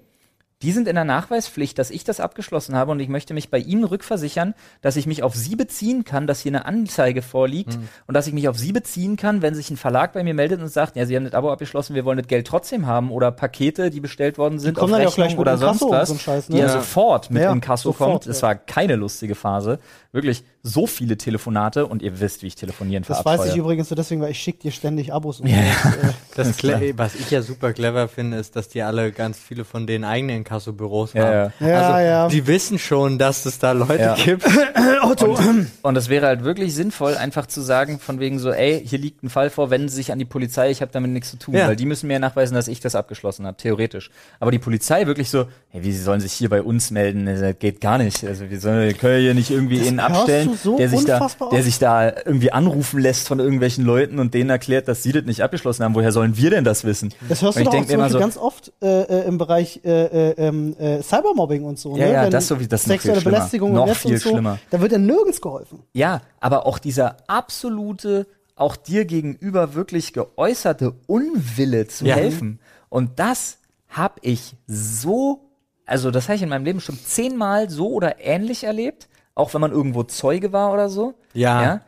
[0.63, 3.59] die sind in der Nachweispflicht, dass ich das abgeschlossen habe und ich möchte mich bei
[3.59, 7.89] Ihnen rückversichern, dass ich mich auf Sie beziehen kann, dass hier eine Anzeige vorliegt Mhm.
[8.07, 10.61] und dass ich mich auf Sie beziehen kann, wenn sich ein Verlag bei mir meldet
[10.61, 13.31] und sagt, ja, Sie haben das Abo abgeschlossen, wir wollen das Geld trotzdem haben oder
[13.31, 16.57] Pakete, die bestellt worden sind auf Rechnung oder sonst was, so Scheiß, ne?
[16.57, 16.73] die ja, Ja.
[16.75, 18.27] sofort mit Ja, Inkasso sofort, kommt.
[18.27, 19.79] Es war keine lustige Phase.
[20.13, 23.95] Wirklich so viele Telefonate und ihr wisst, wie ich telefonieren Das weiß ich übrigens so
[23.95, 25.41] deswegen, weil ich schicke dir ständig Abos.
[25.41, 25.57] Und Ja.
[25.85, 25.91] so.
[26.35, 29.87] Das Cle- was ich ja super clever finde, ist, dass die alle ganz viele von
[29.87, 31.53] den eigenen Inkassobüros Ja, haben.
[31.61, 31.69] ja.
[31.69, 32.29] Ja, also, ja.
[32.29, 34.15] Die wissen schon, dass es da Leute Ja.
[34.17, 34.45] gibt.
[35.03, 35.39] Otto.
[35.83, 39.23] Und es wäre halt wirklich sinnvoll, einfach zu sagen, von wegen so, ey, hier liegt
[39.23, 41.55] ein Fall vor, wenden Sie sich an die Polizei, ich habe damit nichts zu tun.
[41.55, 41.69] Ja.
[41.69, 44.11] Weil die müssen mir ja nachweisen, dass ich das abgeschlossen habe, theoretisch.
[44.41, 47.27] Aber die Polizei wirklich so, hey, wie, sie sollen sich hier bei uns melden?
[47.27, 48.25] Das geht gar nicht.
[48.25, 51.29] Also wir sollen, können hier nicht irgendwie Das einen hörst abstellen, so der sich da,
[51.53, 55.25] der sich da irgendwie anrufen lässt von irgendwelchen Leuten und denen erklärt, dass sie das
[55.25, 55.95] nicht abgeschlossen haben.
[55.95, 57.13] Woher sollen wir denn das wissen?
[57.29, 59.81] Das hörst Und du ich doch auch denk so- ganz oft äh, äh, im Bereich
[59.85, 61.97] äh, äh, ähm, äh, Cybermobbing und so.
[61.97, 62.13] Ja, ne?
[62.13, 63.37] ja, Wenn das so wie- das ist noch viel Sexuelle schlimmer.
[63.39, 64.59] Belästigung Noch viel und so, schlimmer.
[64.71, 65.81] Da wird ja nirgends geholfen.
[65.93, 72.17] Ja, aber auch dieser absolute, auch dir gegenüber wirklich geäußerte Unwille zu Ja.
[72.17, 72.61] helfen.
[72.89, 73.59] Und das
[73.89, 75.41] hab ich so,
[75.87, 79.09] also das habe ich in meinem Leben schon zehnmal so oder ähnlich erlebt,
[79.41, 81.15] auch wenn man irgendwo Zeuge war oder so.
[81.33, 81.81] Ja.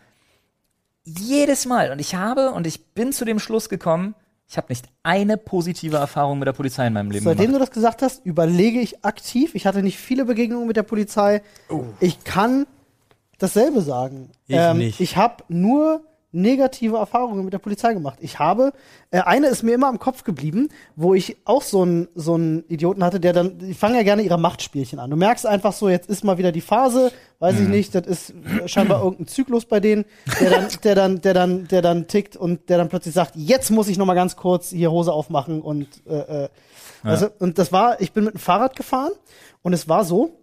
[1.04, 1.92] Jedes Mal.
[1.92, 4.14] Und ich habe, und ich bin zu dem Schluss gekommen,
[4.48, 7.54] ich habe nicht eine positive Erfahrung mit der Polizei in meinem Leben Seitdem gemacht.
[7.54, 9.54] du das gesagt hast, überlege ich aktiv.
[9.54, 11.42] Ich hatte nicht viele Begegnungen mit der Polizei.
[12.00, 12.66] Ich kann
[13.38, 14.30] dasselbe sagen.
[14.46, 15.00] Ich nicht.
[15.00, 18.18] Ich habe nur negative Erfahrungen mit der Polizei gemacht.
[18.20, 18.72] Ich habe,
[19.10, 22.64] äh, eine ist mir immer im Kopf geblieben, wo ich auch so einen so einen
[22.68, 25.10] Idioten hatte, der dann, die fangen ja gerne ihre Machtspielchen an.
[25.10, 27.62] Du merkst einfach so, jetzt ist mal wieder die Phase, weiß Mhm.
[27.64, 28.34] ich nicht, das ist
[28.66, 30.04] scheinbar irgendein Zyklus bei denen,
[30.40, 33.70] der dann, der dann, der dann, der dann tickt und der dann plötzlich sagt, jetzt
[33.70, 36.48] muss ich noch mal ganz kurz hier Hose aufmachen und äh, äh,
[37.04, 39.10] also, und das war, ich bin mit dem Fahrrad gefahren
[39.62, 40.38] und es war so,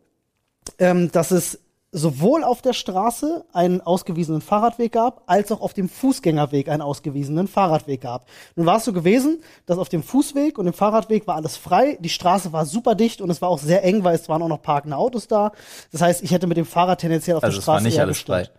[0.78, 1.60] ähm, dass es
[1.92, 7.48] sowohl auf der Straße einen ausgewiesenen Fahrradweg gab, als auch auf dem Fußgängerweg einen ausgewiesenen
[7.48, 8.28] Fahrradweg gab.
[8.56, 11.98] Nun war es so gewesen, dass auf dem Fußweg und dem Fahrradweg war alles frei,
[12.00, 14.48] die Straße war super dicht und es war auch sehr eng, weil es waren auch
[14.48, 15.52] noch parkende Autos da.
[15.92, 17.98] Das heißt, ich hätte mit dem Fahrrad tendenziell auf Also der es war Straße nicht
[17.98, 18.50] eher alles frei.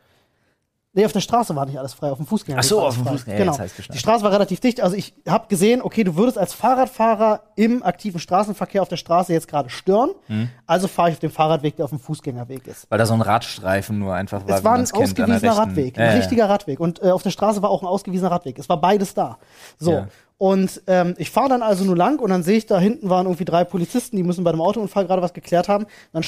[0.92, 2.64] Nee, auf der Straße war nicht alles frei, auf dem Fußgängerweg.
[2.64, 3.06] Ach so, auf dem.
[3.06, 3.52] Fußgänger- Genau.
[3.52, 3.92] gestanden.
[3.92, 7.84] Die Straße war relativ dicht, also ich habe gesehen, okay, du würdest als Fahrradfahrer im
[7.84, 10.48] aktiven Straßenverkehr auf der Straße jetzt gerade stören, Mhm.
[10.66, 12.90] also fahre ich auf dem Fahrradweg, der auf dem Fußgängerweg ist.
[12.90, 16.02] Weil da so ein Radstreifen nur einfach war, Es war ein kennt, ausgewiesener Radweg, Ja,
[16.04, 16.16] ein ja.
[16.16, 16.80] richtiger Radweg.
[16.80, 18.58] Und äh, auf der Straße war auch ein ausgewiesener Radweg.
[18.58, 19.38] Es war beides da.
[19.78, 19.92] So.
[19.92, 20.08] Ja.
[20.38, 23.26] Und ähm, ich fahre dann also nur lang und dann sehe ich, da hinten waren
[23.26, 25.86] irgendwie drei Polizisten, die müssen bei dem Autounfall gerade was geklärt haben.
[26.12, 26.24] Dann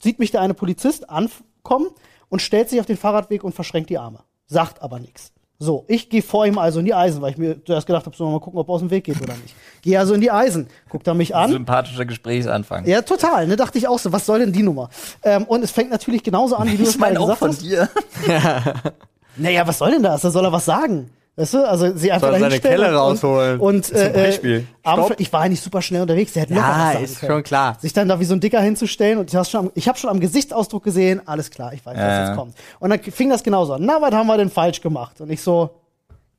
[0.00, 1.88] sieht mich der eine Polizist ankommen
[2.32, 4.20] und stellt sich auf den Fahrradweg und verschränkt die Arme.
[4.46, 5.32] Sagt aber nichts.
[5.58, 8.16] So, ich gehe vor ihm also in die Eisen, weil ich mir zuerst gedacht habe,
[8.16, 9.54] so mal gucken, ob er aus dem Weg geht oder nicht.
[9.82, 11.50] Gehe also in die Eisen, guckt er mich an.
[11.50, 12.86] Sympathischer Gesprächsanfang.
[12.86, 13.46] Ja, total.
[13.46, 14.88] Ne, dachte ich auch so, was soll denn die Nummer?
[15.22, 17.38] Ähm, und es fängt natürlich genauso an, wie du es Ich mal meine auch gesagt
[17.40, 17.62] von hast.
[17.62, 17.88] dir.
[19.36, 20.22] Naja, was soll denn das?
[20.22, 21.10] Da soll er was sagen.
[21.34, 21.66] Weißt du?
[21.66, 23.60] Also sie einfach Soll seine dahinstellen Kelle und- rausholen.
[23.60, 24.58] Und, Zum äh, Beispiel.
[24.58, 25.18] äh, Arm- Stopp.
[25.20, 26.34] ich war nicht super schnell unterwegs.
[26.34, 27.32] Der hätte locker was Ja, ist können.
[27.32, 27.78] schon klar.
[27.80, 30.10] Sich dann da wie so ein Dicker hinzustellen und ich habe schon, am- ich schon
[30.10, 32.26] am Gesichtsausdruck gesehen, alles klar, ich weiß, was Ja.
[32.28, 32.54] jetzt kommt.
[32.80, 33.82] Und dann fing das genauso an.
[33.84, 35.20] Na, was haben wir denn falsch gemacht?
[35.22, 35.70] Und ich so,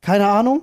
[0.00, 0.62] keine Ahnung.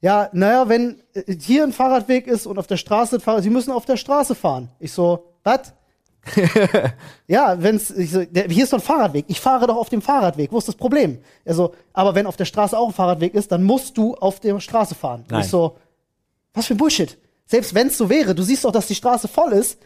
[0.00, 3.50] Ja, naja, wenn äh, hier ein Fahrradweg ist und auf der Straße, ein Fahrrad, Sie
[3.50, 4.68] müssen auf der Straße fahren.
[4.78, 5.72] Ich so, was?
[7.26, 9.24] Ja, wenn's, ich so, der, hier ist doch ein Fahrradweg.
[9.28, 10.52] Ich fahre doch auf dem Fahrradweg.
[10.52, 11.18] Wo ist das Problem?
[11.44, 14.40] Er so, aber wenn auf der Straße auch ein Fahrradweg ist, dann musst du auf
[14.40, 15.22] der Straße fahren.
[15.22, 15.40] Und Nein.
[15.42, 15.76] ich so,
[16.54, 17.18] was für ein Bullshit.
[17.46, 19.78] Selbst wenn es so wäre, du siehst doch, dass die Straße voll ist.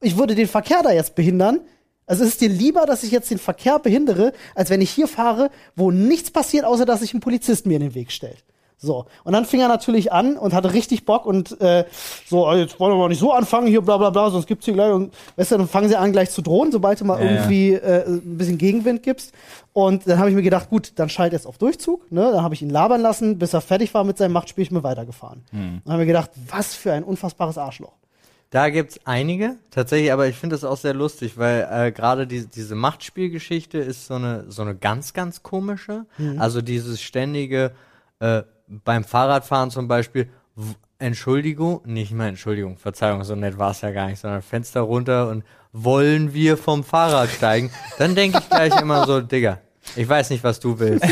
[0.00, 1.60] Ich würde den Verkehr da jetzt behindern.
[2.06, 5.08] Also es ist dir lieber, dass ich jetzt den Verkehr behindere, als wenn ich hier
[5.08, 8.44] fahre, wo nichts passiert, außer dass sich ein Polizist mir in den Weg stellt.
[8.82, 9.06] So.
[9.22, 11.84] Und dann fing er natürlich an und hatte richtig Bock und äh,
[12.26, 14.64] so, äh, jetzt wollen wir mal nicht so anfangen, hier bla bla bla, sonst gibt's
[14.64, 17.22] hier gleich und weißt du, dann fangen sie an gleich zu drohen, sobald du mal
[17.22, 19.32] Ja, irgendwie äh, ein bisschen Gegenwind gibst.
[19.72, 22.30] Und dann habe ich mir gedacht, gut, dann schalt jetzt auf Durchzug, ne?
[22.32, 24.82] Dann habe ich ihn labern lassen, bis er fertig war mit seinem Machtspiel, ich bin
[24.82, 25.44] weitergefahren.
[25.50, 25.80] Hm.
[25.84, 27.94] Dann habe ich mir gedacht, was für ein unfassbares Arschloch.
[28.50, 32.46] Da gibt's einige, tatsächlich, aber ich finde das auch sehr lustig, weil äh, gerade die,
[32.46, 36.04] diese Machtspielgeschichte ist so eine, so eine ganz, ganz komische.
[36.18, 36.38] Mhm.
[36.38, 37.72] Also dieses ständige,
[38.20, 38.42] äh,
[38.84, 44.06] beim Fahrradfahren zum Beispiel, w- Entschuldigung, nicht mal Entschuldigung, Verzeihung, so nett war's ja gar
[44.08, 47.70] nicht, sondern Fenster runter und wollen wir vom Fahrrad steigen?
[47.98, 49.58] Dann denke ich gleich immer so, Digga,
[49.96, 51.04] ich weiß nicht, was du willst.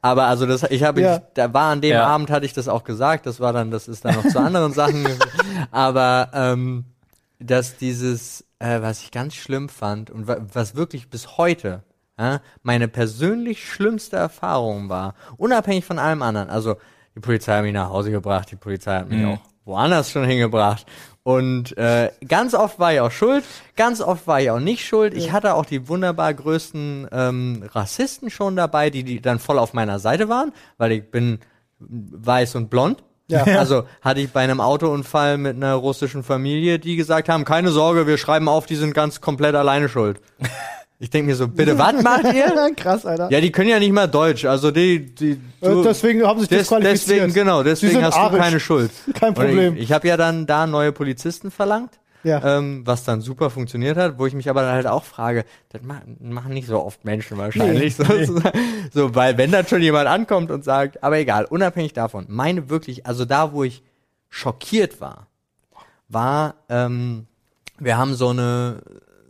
[0.00, 1.16] Aber also das, ich habe, Ja.
[1.16, 2.06] ich, da war an dem Ja.
[2.06, 3.26] Abend hatte ich das auch gesagt.
[3.26, 5.06] Das war dann, das ist dann noch zu anderen Sachen.
[5.72, 6.84] Aber ähm,
[7.40, 11.82] dass dieses, äh, was ich ganz schlimm fand und wa was wirklich bis heute
[12.18, 16.48] ja, meine persönlich schlimmste Erfahrung war, unabhängig von allem anderen.
[16.50, 16.76] Also
[17.14, 19.32] die Polizei hat mich nach Hause gebracht, die Polizei hat mich Mhm.
[19.34, 20.86] auch woanders schon hingebracht.
[21.22, 25.12] Und äh, ganz oft war ich auch schuld, ganz oft war ich auch nicht schuld.
[25.14, 29.72] Ich hatte auch die wunderbar größten ähm, Rassisten schon dabei, die, die dann voll auf
[29.74, 31.40] meiner Seite waren, weil ich bin
[31.80, 33.02] weiß und blond.
[33.28, 33.44] Ja.
[33.58, 38.06] Also hatte ich bei einem Autounfall mit einer russischen Familie, die gesagt haben, keine Sorge,
[38.06, 40.20] wir schreiben auf, die sind ganz komplett alleine schuld.
[40.98, 42.72] Ich denke mir so, bitte, was macht ihr?
[42.76, 43.30] Krass, Alter.
[43.30, 46.48] Ja, die können ja nicht mal Deutsch, also die, die Äh, deswegen haben sie sich
[46.50, 47.18] des, disqualifiziert.
[47.20, 48.40] deswegen, genau, deswegen hast du arisch.
[48.40, 48.90] keine Schuld.
[49.14, 49.72] Kein Problem.
[49.72, 52.56] Und ich ich habe ja dann da neue Polizisten verlangt, Ja.
[52.58, 55.82] ähm, was dann super funktioniert hat, wo ich mich aber dann halt auch frage, das
[55.82, 57.94] ma machen nicht so oft Menschen wahrscheinlich.
[57.96, 58.04] so,
[58.90, 63.04] so, weil wenn dann schon jemand ankommt und sagt, aber egal, unabhängig davon, meine wirklich,
[63.06, 63.82] also da, wo ich
[64.30, 65.26] schockiert war,
[66.08, 67.26] war, ähm,
[67.78, 68.80] wir haben so eine,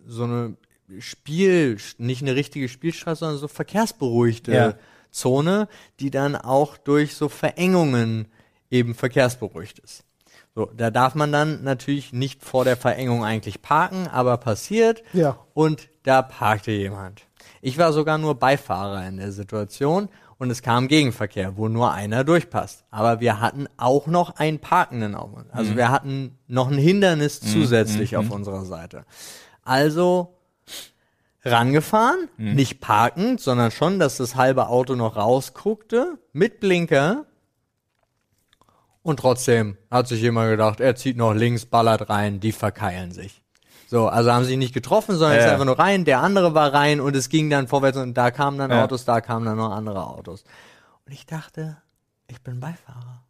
[0.07, 0.55] so eine
[0.99, 4.75] Spiel, nicht eine richtige Spielstraße, sondern so verkehrsberuhigte Ja.
[5.11, 5.69] Zone,
[6.01, 8.29] die dann auch durch so Verengungen
[8.71, 10.05] eben verkehrsberuhigt ist.
[10.55, 15.03] So, da darf man dann natürlich nicht vor der Verengung eigentlich parken, aber passiert.
[15.13, 15.39] Ja.
[15.55, 17.23] Und da parkte jemand.
[17.61, 22.25] Ich war sogar nur Beifahrer in der Situation und es kam Gegenverkehr, wo nur einer
[22.25, 22.85] durchpasst.
[22.91, 25.51] Aber wir hatten auch noch einen Parkenden auf uns.
[25.51, 29.05] Also wir hatten noch ein Hindernis zusätzlich auf unserer Seite.
[29.63, 30.36] Also
[31.47, 37.25] rangefahren, nicht parkend, sondern schon, dass das halbe Auto noch rausguckte, mit Blinker.
[39.03, 43.43] Und trotzdem hat sich jemand gedacht, er zieht noch links, ballert rein, die verkeilen sich.
[43.89, 45.45] So, also haben sie nicht getroffen, sondern Ja.
[45.45, 48.33] ist einfach nur rein, der andere war rein und es ging dann vorwärts und da
[48.33, 48.83] kamen dann Ja.
[48.85, 50.43] Autos, da kamen dann noch andere Autos.
[51.07, 51.77] Und ich dachte,
[52.27, 53.23] ich bin Beifahrer.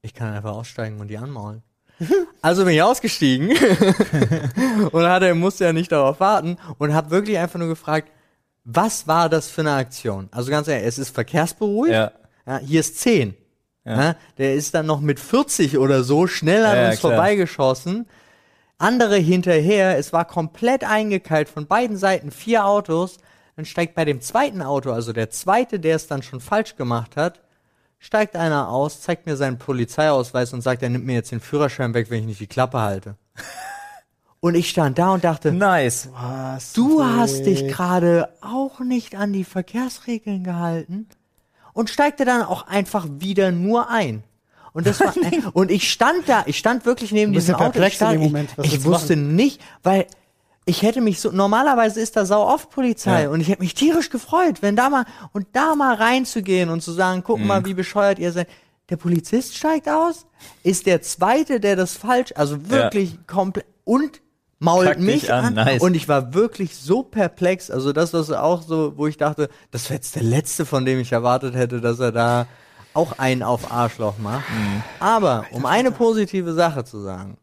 [0.00, 1.62] Ich kann einfach aussteigen und die anmaulen.
[2.40, 3.50] Also bin ich ausgestiegen
[4.92, 8.10] und hatte, musste ja nicht darauf warten und habe wirklich einfach nur gefragt,
[8.64, 10.28] was war das für eine Aktion?
[10.32, 11.94] Also ganz ehrlich, es ist verkehrsberuhigt.
[11.94, 12.12] Ja.
[12.46, 13.36] Ja, hier ist 10.
[13.84, 14.14] Ja.
[14.38, 17.12] der ist dann noch mit 40 oder so schnell an Ja, ja, uns klar.
[17.14, 18.06] vorbeigeschossen.
[18.78, 23.18] Andere hinterher, es war komplett eingekeilt von beiden Seiten, vier Autos.
[23.56, 27.16] Dann steigt bei dem zweiten Auto, also der zweite, der es dann schon falsch gemacht
[27.16, 27.40] hat,
[28.02, 31.94] steigt einer aus, zeigt mir seinen Polizeiausweis und sagt, er nimmt mir jetzt den Führerschein
[31.94, 33.16] weg, wenn ich nicht die Klappe halte.
[34.44, 36.08] Und ich stand da und dachte, Nice.
[36.12, 36.72] Was?
[36.72, 41.06] Du hast dich gerade auch nicht an die Verkehrsregeln gehalten
[41.74, 44.24] und steigte dann auch einfach wieder nur ein.
[44.72, 45.14] Und das war
[45.52, 47.80] und ich stand da, ich stand wirklich neben diesem Auto.
[47.80, 50.08] Ich, stand, ich, ich wusste nicht, weil
[50.64, 53.30] ich hätte mich so normalerweise ist da sau oft Polizei Ja.
[53.30, 56.92] und ich hätte mich tierisch gefreut, wenn da mal und da mal reinzugehen und zu
[56.92, 57.46] sagen, guck Mhm.
[57.46, 58.48] mal, wie bescheuert ihr seid.
[58.88, 60.26] Der Polizist steigt aus,
[60.62, 64.20] ist der zweite, der das falsch, also wirklich komplett und
[64.58, 65.82] mault dich mich an, an, nice.
[65.82, 67.70] und ich war wirklich so perplex.
[67.70, 71.00] Also das war auch so, wo ich dachte, das wäre jetzt der letzte, von dem
[71.00, 72.46] ich erwartet hätte, dass er da
[72.94, 74.48] auch einen auf Arschloch macht.
[74.50, 74.82] Mhm.
[75.00, 77.38] Aber um eine positive Sache zu sagen,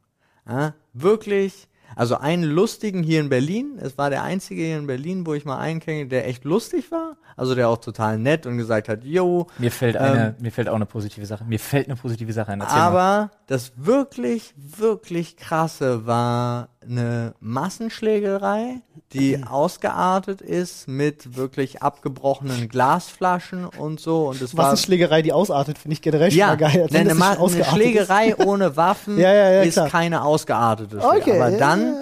[0.47, 5.25] ja, wirklich, also einen lustigen hier in Berlin, es war der einzige hier in Berlin,
[5.25, 8.57] wo ich mal einen kenne, der echt lustig war, also der auch total nett und
[8.57, 11.43] gesagt hat, yo, Mir fällt eine, mir fällt auch eine positive Sache.
[11.45, 12.61] Mir fällt eine positive Sache ein.
[12.61, 12.87] Erzähl mal.
[12.87, 18.81] aber das wirklich, wirklich krasse war eine Massenschlägerei,
[19.13, 24.27] die ausgeartet ist mit wirklich abgebrochenen Glasflaschen und so.
[24.29, 24.81] Und es Was war ist
[25.21, 26.87] die ausartet, finde ich generell schon ja, mal geil.
[26.89, 29.89] wenn eine, Ma eine Schlägerei ohne Waffen Ja, ja, ja, ist klar.
[29.89, 31.03] keine ausgeartete ist.
[31.03, 31.17] Schlägerei.
[31.21, 31.41] Okay.
[31.41, 31.95] Aber dann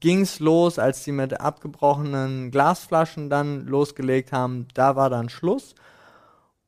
[0.00, 5.74] ging's los, als die mit abgebrochenen Glasflaschen dann losgelegt haben, da war dann Schluss.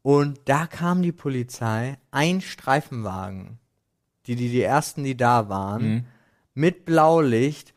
[0.02, 3.58] Und da kam die Polizei, ein Streifenwagen,
[4.26, 6.04] die, die, die ersten, die da waren, Mhm.
[6.56, 7.74] Mit Blaulicht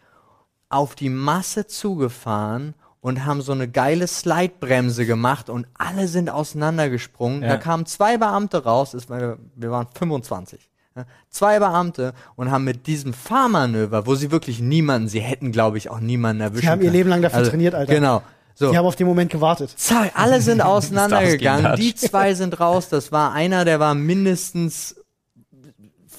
[0.69, 7.43] auf die Masse zugefahren und haben so eine geile Slide-Bremse gemacht und alle sind auseinandergesprungen.
[7.43, 7.49] Ja.
[7.49, 10.69] Da kamen zwei Beamte raus, war, wir waren 25.
[10.95, 15.77] ja, Zwei Beamte und haben mit diesem Fahrmanöver, wo sie wirklich niemanden, sie hätten, glaube
[15.77, 16.93] ich, auch niemanden erwischen Die haben ihr können.
[16.93, 17.93] Leben lang dafür trainiert, Alter.
[17.93, 18.21] Genau.
[18.55, 18.71] So.
[18.71, 19.73] Die haben auf den Moment gewartet.
[19.77, 21.77] Zack, alle sind auseinandergegangen.
[21.77, 22.89] Die zwei sind raus.
[22.89, 24.97] Das war einer, der war mindestens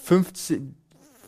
[0.05, 0.63] 50,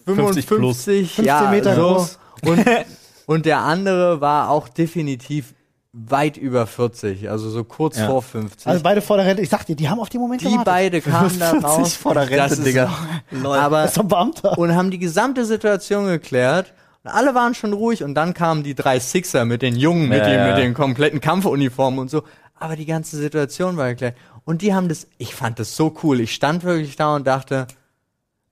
[0.05, 0.85] 50 plus.
[0.85, 1.83] 55, 15 ja, Meter so.
[1.95, 2.19] groß.
[2.47, 2.65] Und,
[3.27, 5.55] und der andere war auch definitiv
[5.95, 8.07] weit über 40, also so kurz Ja.
[8.07, 8.67] vor 50.
[8.67, 9.43] Also beide vor der Rente.
[9.43, 10.65] Ich sag dir, die haben auf den Moment die gewartet.
[10.65, 11.95] beide kamen da 50 raus.
[11.97, 12.91] vor der Rente, Das ist- Digga.
[13.45, 14.57] Aber Das ist ein Beamter.
[14.59, 16.73] und haben die gesamte Situation geklärt.
[17.05, 20.19] Und alle waren schon ruhig und dann kamen die drei Sixer mit den Jungen, mit,
[20.21, 20.47] Ja, den, ja.
[20.49, 22.23] mit den kompletten Kampfuniformen und so.
[22.55, 24.17] Aber die ganze Situation war geklärt.
[24.45, 26.21] Und die haben das, ich fand das so cool.
[26.21, 27.67] Ich stand wirklich da und dachte,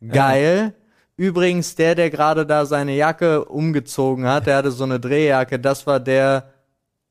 [0.07, 0.75] geil.
[1.21, 5.87] Übrigens, der, der gerade da seine Jacke umgezogen hat, der hatte so eine Drehjacke, das
[5.87, 6.49] war der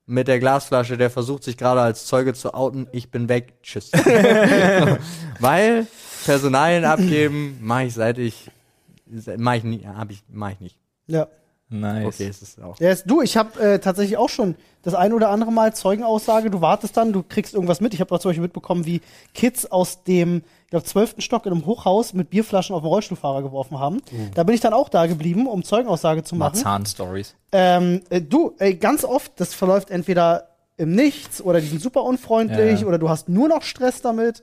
[0.07, 2.87] mit der Glasflasche, der versucht sich gerade als Zeuge zu outen.
[2.91, 3.61] Ich bin weg.
[3.61, 3.91] Tschüss.
[5.39, 5.85] Weil
[6.25, 8.49] Personalien abgeben mache ich seit ich
[9.37, 10.79] mache ich nie, habe ich mache ich nicht.
[11.05, 11.27] Ja.
[11.71, 12.07] Nice.
[12.15, 12.79] Okay, ist es auch.
[12.79, 16.49] Ist, du, ich habe äh, tatsächlich auch schon das ein oder andere Mal Zeugenaussage.
[16.49, 17.93] Du wartest dann, du kriegst irgendwas mit.
[17.93, 19.01] Ich habe zum Beispiel mitbekommen, wie
[19.35, 23.43] Kids aus dem, ich glaube, zwölften Stock in einem Hochhaus mit Bierflaschen auf den Rollstuhlfahrer
[23.43, 24.01] geworfen haben.
[24.33, 26.55] Da bin ich dann auch da geblieben, um Zeugenaussage zu machen.
[26.55, 27.35] Marzahn-Stories.
[27.51, 32.03] Ähm, äh, du, ey, ganz oft, das verläuft entweder im Nichts oder die sind super
[32.03, 32.87] unfreundlich Ja.
[32.87, 34.41] oder du hast nur noch Stress damit.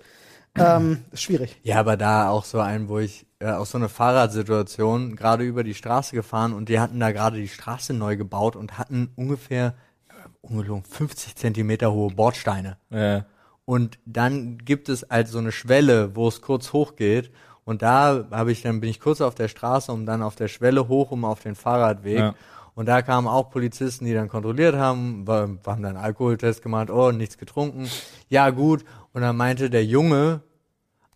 [0.58, 1.58] Ähm, ist schwierig.
[1.62, 5.64] Ja, aber da auch so ein, wo ich äh, auch so eine Fahrradsituation gerade über
[5.64, 9.74] die Straße gefahren und die hatten da gerade die Straße neu gebaut und hatten ungefähr
[10.08, 12.78] äh, ungelogen 50 Zentimeter hohe Bordsteine.
[12.90, 13.26] Ja.
[13.64, 17.30] Und dann gibt es halt so eine Schwelle, wo es kurz hochgeht.
[17.64, 20.48] Und da habe ich dann bin ich kurz auf der Straße, um dann auf der
[20.48, 22.18] Schwelle hoch, um auf den Fahrradweg.
[22.18, 22.34] Ja.
[22.76, 27.10] Und da kamen auch Polizisten, die dann kontrolliert haben, haben dann einen Alkoholtest gemacht, oh,
[27.10, 27.88] nichts getrunken.
[28.28, 28.84] Ja, gut.
[29.16, 30.42] Und dann meinte der Junge,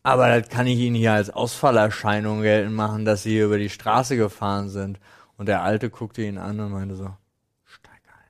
[0.03, 3.69] aber das kann ich Ihnen hier als Ausfallerscheinung geltend machen, dass Sie hier über die
[3.69, 4.99] Straße gefahren sind.
[5.37, 7.11] Und der Alte guckte ihn an und meinte so,
[7.67, 8.25] steig ein.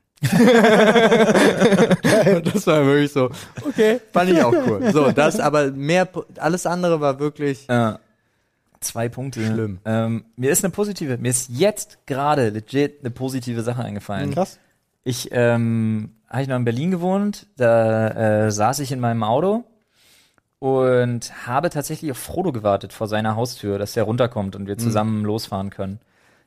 [2.35, 3.29] und das war wirklich so,
[3.65, 4.91] okay, fand ich auch cool.
[4.91, 6.05] So, das aber mehr,
[6.35, 7.99] alles andere war wirklich, Ja.
[8.81, 9.45] Zwei Punkte.
[9.45, 9.79] Schlimm.
[9.85, 14.33] Ähm, mir ist eine positive, mir ist jetzt gerade legit eine positive Sache eingefallen.
[14.33, 14.59] Krass.
[15.05, 19.65] Ich ähm, habe ich noch in Berlin gewohnt, da äh, saß ich in meinem Auto
[20.59, 25.25] und habe tatsächlich auf Frodo gewartet vor seiner Haustür, dass der runterkommt und wir zusammen
[25.25, 25.99] losfahren können.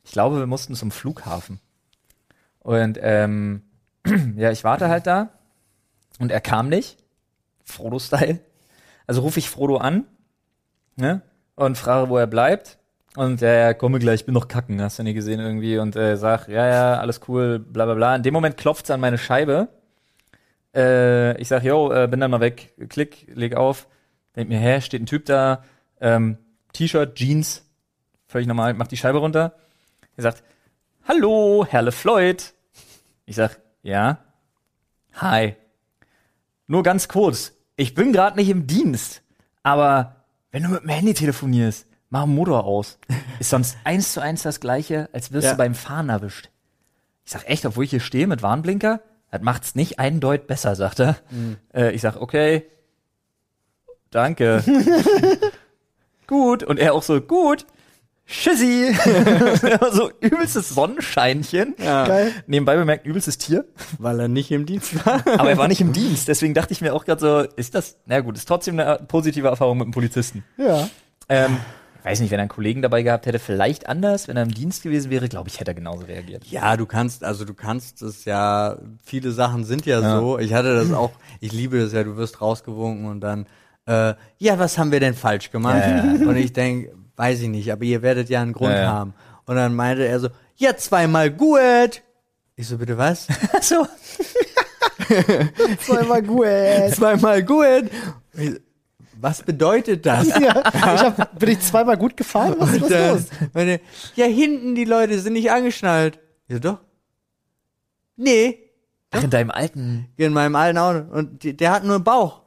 [0.04, 1.60] Ich glaube, wir mussten zum Flughafen.
[2.60, 3.62] Und ähm,
[4.36, 5.28] ja, ich warte halt da
[6.18, 6.96] und er kam nicht.
[7.64, 8.40] Frodo-Style.
[9.06, 10.04] Also rufe ich Frodo an
[10.96, 11.20] ne?
[11.56, 12.78] und frage, wo er bleibt.
[13.16, 15.78] Und er komme gleich, ich bin noch kacken, hast du nie gesehen irgendwie.
[15.78, 18.16] Und äh, sag, ja, ja, alles cool, bla bla bla.
[18.16, 19.68] In dem Moment klopft's an meine Scheibe.
[20.74, 22.74] Äh, ich sag, yo, äh, bin dann mal weg.
[22.88, 23.86] Klick, leg auf.
[24.34, 25.62] Denk mir, hä, steht ein Typ da,
[26.00, 26.38] ähm,
[26.72, 27.64] T-Shirt, Jeans,
[28.26, 29.54] völlig normal, macht die Scheibe runter.
[30.16, 30.42] Er sagt,
[31.06, 32.52] hallo, Herr LeFloid.
[33.26, 34.18] Ich sag, ja.
[35.14, 35.54] Hi.
[36.66, 37.52] Nur ganz kurz.
[37.76, 39.22] Ich bin gerade nicht im Dienst,
[39.62, 42.96] aber wenn du mit dem Handy telefonierst, mach den Motor aus.
[43.40, 45.50] Ist sonst eins zu eins das gleiche, als wirst Ja.
[45.50, 46.48] du beim Fahren erwischt.
[47.24, 49.00] Ich sag echt, obwohl ich hier stehe mit Warnblinker,
[49.32, 51.16] das macht's nicht einen Deut besser, sagt er.
[51.74, 52.66] Äh, ich sag, okay,
[54.10, 54.62] danke.
[56.28, 56.62] gut.
[56.62, 57.66] Und er auch so, gut.
[58.28, 58.94] Tschüssi.
[59.90, 61.74] so übelstes Sonnenscheinchen.
[61.76, 62.30] Geil.
[62.46, 63.64] Nebenbei bemerkt, übelstes Tier.
[63.98, 65.26] weil er nicht im Dienst war.
[65.38, 66.28] Aber er war nicht im Dienst.
[66.28, 69.48] Deswegen dachte ich mir auch gerade so, ist das, na gut, ist trotzdem eine positive
[69.48, 70.44] Erfahrung mit einem Polizisten.
[70.56, 70.88] Ja.
[71.28, 71.56] Ähm,
[72.04, 74.28] weiß nicht, wenn er einen Kollegen dabei gehabt hätte, vielleicht anders.
[74.28, 76.44] Wenn er im Dienst gewesen wäre, glaube ich, hätte er genauso reagiert.
[76.46, 80.20] Ja, du kannst, also du kannst es ja, viele Sachen sind ja, Ja.
[80.20, 80.38] so.
[80.38, 83.46] Ich hatte das auch, ich liebe das ja, du wirst rausgewunken und dann,
[83.86, 85.82] äh, ja, was haben wir denn falsch gemacht?
[85.86, 86.02] Ja.
[86.28, 89.14] Und ich denk, weiß ich nicht, aber ihr werdet ja einen Grund Ja, haben.
[89.46, 92.02] Und dann meinte er so, ja, zweimal gut.
[92.56, 93.26] Ich so, bitte was?
[93.62, 93.86] so.
[95.80, 96.46] Zweimal gut.
[96.94, 97.90] zweimal gut.
[98.36, 98.60] Ich
[99.24, 100.28] Was bedeutet das?
[100.28, 102.56] Ja, ich hab, bin ich zweimal gut gefahren?
[102.58, 103.22] Was ist Dann los?
[103.54, 103.80] meine,
[104.16, 106.18] ja, hinten die Leute sind nicht angeschnallt.
[106.50, 106.78] So, doch.
[108.16, 108.58] Nee,
[109.12, 110.08] Ach, in deinem alten.
[110.18, 111.10] in meinem alten Auto.
[111.10, 112.42] Und der hat nur einen Bauch.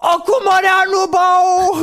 [0.00, 1.82] Oh, guck mal, der hat nur Bauch.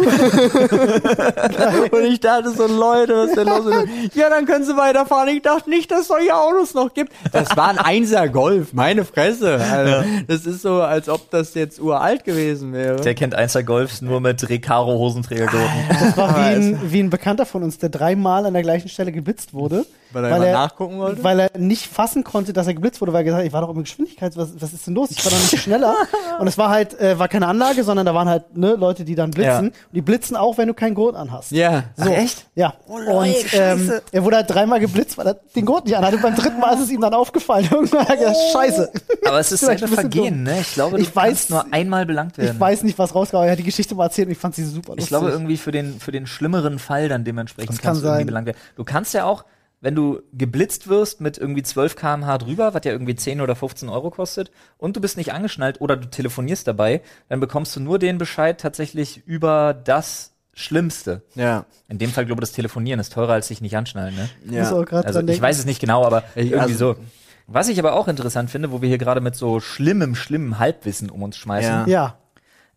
[1.91, 3.65] und ich dachte so, Leute, was ist denn los?
[4.13, 5.27] Ja, dann können sie weiterfahren.
[5.35, 7.11] Ich dachte nicht, dass es solche Autos noch gibt.
[7.33, 9.55] Das war ein Einser Golf, meine Fresse.
[9.55, 13.01] Also, Das ist so, als ob das jetzt uralt gewesen wäre.
[13.01, 15.69] Der kennt Einser Golfs nur mit Recaro Hosenträgergurten.
[15.89, 18.87] Das war wie Aber ein, wie ein Bekannter von uns, der dreimal an der gleichen
[18.87, 19.85] Stelle geblitzt wurde.
[20.11, 21.23] Weil er weil mal er- nachgucken wollte?
[21.23, 23.61] weil er nicht fassen konnte, dass er geblitzt wurde, weil er gesagt hat, ich war
[23.61, 25.11] doch immer Geschwindigkeit, was, was ist denn los?
[25.11, 25.95] Ich war doch nicht schneller.
[26.39, 29.15] Und es war halt, äh, war keine Anlage, sondern da waren halt ne, Leute, die
[29.15, 29.51] dann blitzen.
[29.51, 29.59] Ja.
[29.59, 31.51] Und die blitzen auch, wenn du keinen Gurt anhast.
[31.51, 31.83] ja.
[31.97, 32.09] So.
[32.09, 32.45] echt?
[32.55, 32.73] Ja.
[32.87, 34.01] und ähm, scheiße.
[34.11, 36.15] er wurde halt dreimal geblitzt, weil er den Gurt nicht anhatte.
[36.17, 37.67] Und beim dritten Mal ist es ihm dann aufgefallen.
[37.71, 38.91] Irgendwann hat er gesagt, scheiße.
[39.25, 40.59] Aber es ist selber ein Vergehen, ne?
[40.61, 42.53] Ich glaube, Ich du weiß- kannst nur einmal belangt werden.
[42.53, 44.55] Ich weiß nicht, was rauskam, aber er hat die Geschichte mal erzählt und ich fand
[44.55, 45.03] sie super lustig.
[45.03, 48.07] Ich glaube irgendwie für den, für den schlimmeren Fall dann dementsprechend Das kann kannst du
[48.07, 48.57] irgendwie belangt werden.
[48.75, 49.45] Du kannst ja auch,
[49.85, 53.87] wenn du geblitzt wirst mit irgendwie 12 kmh drüber, was ja irgendwie 10 oder 15
[53.87, 57.99] Euro kostet, und du bist nicht angeschnallt oder du telefonierst dabei, dann bekommst du nur
[57.99, 61.21] den Bescheid tatsächlich über das Schlimmste.
[61.35, 61.65] Ja.
[61.87, 64.27] In dem Fall, glaube ich, das Telefonieren ist teurer als sich nicht anschnallen, ne?
[64.73, 66.99] auch gerade Also ich weiß es nicht genau, aber Ich- irgendwie also- so.
[67.45, 71.11] Was ich aber auch interessant finde, wo wir hier gerade mit so schlimmem, schlimmem Halbwissen
[71.11, 71.85] um uns schmeißen.
[71.85, 71.85] Ja.
[71.85, 72.17] Ja.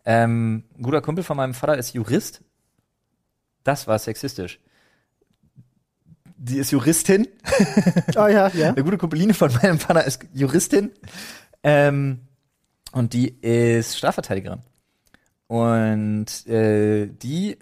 [0.05, 2.41] Ähm, ein guter Kumpel von meinem Vater ist Jurist.
[3.63, 4.59] Das war sexistisch.
[6.41, 7.27] Die ist Juristin.
[8.15, 8.69] Oh ja, ja.
[8.69, 10.91] Eine gute Kumpeline von meinem Vater ist Juristin.
[11.63, 12.21] Ähm,
[12.93, 14.61] und die ist Strafverteidigerin.
[15.47, 17.57] Und äh, die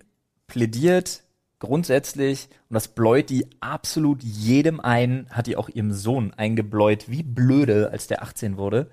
[0.46, 1.24] plädiert
[1.60, 7.24] grundsätzlich, und das bläut die absolut jedem ein, hat die auch ihrem Sohn eingebläut, wie
[7.24, 8.90] blöde, als der 18 wurde.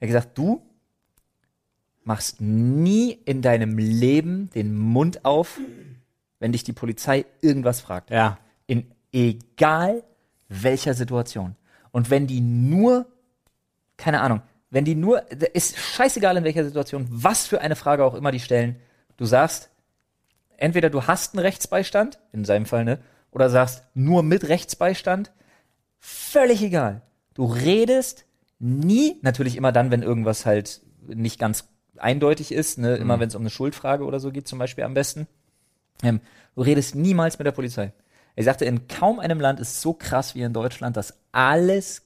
[0.00, 0.60] Er hat gesagt, du
[2.02, 5.60] machst nie in deinem Leben den Mund auf,
[6.40, 8.10] wenn dich die Polizei irgendwas fragt.
[8.10, 8.38] Ja.
[8.66, 10.02] In egal
[10.48, 11.56] welcher Situation.
[11.92, 13.06] Und wenn die nur,
[13.96, 18.14] keine Ahnung, wenn die nur, ist scheißegal in welcher Situation, was für eine Frage auch
[18.14, 18.76] immer die stellen,
[19.16, 19.70] du sagst,
[20.56, 23.00] entweder du hast einen Rechtsbeistand, in seinem Fall, ne,
[23.32, 25.32] oder sagst nur mit Rechtsbeistand,
[25.98, 27.02] völlig egal.
[27.34, 28.26] Du redest
[28.58, 33.34] nie, natürlich immer dann, wenn irgendwas halt nicht ganz eindeutig ist, ne, immer wenn es
[33.34, 35.26] um eine Schuldfrage oder so geht, zum Beispiel am besten.
[36.02, 36.20] Ähm,
[36.54, 37.92] du redest niemals mit der Polizei.
[38.40, 42.00] Er sagte, in kaum einem Land ist es so krass wie in Deutschland, dass alles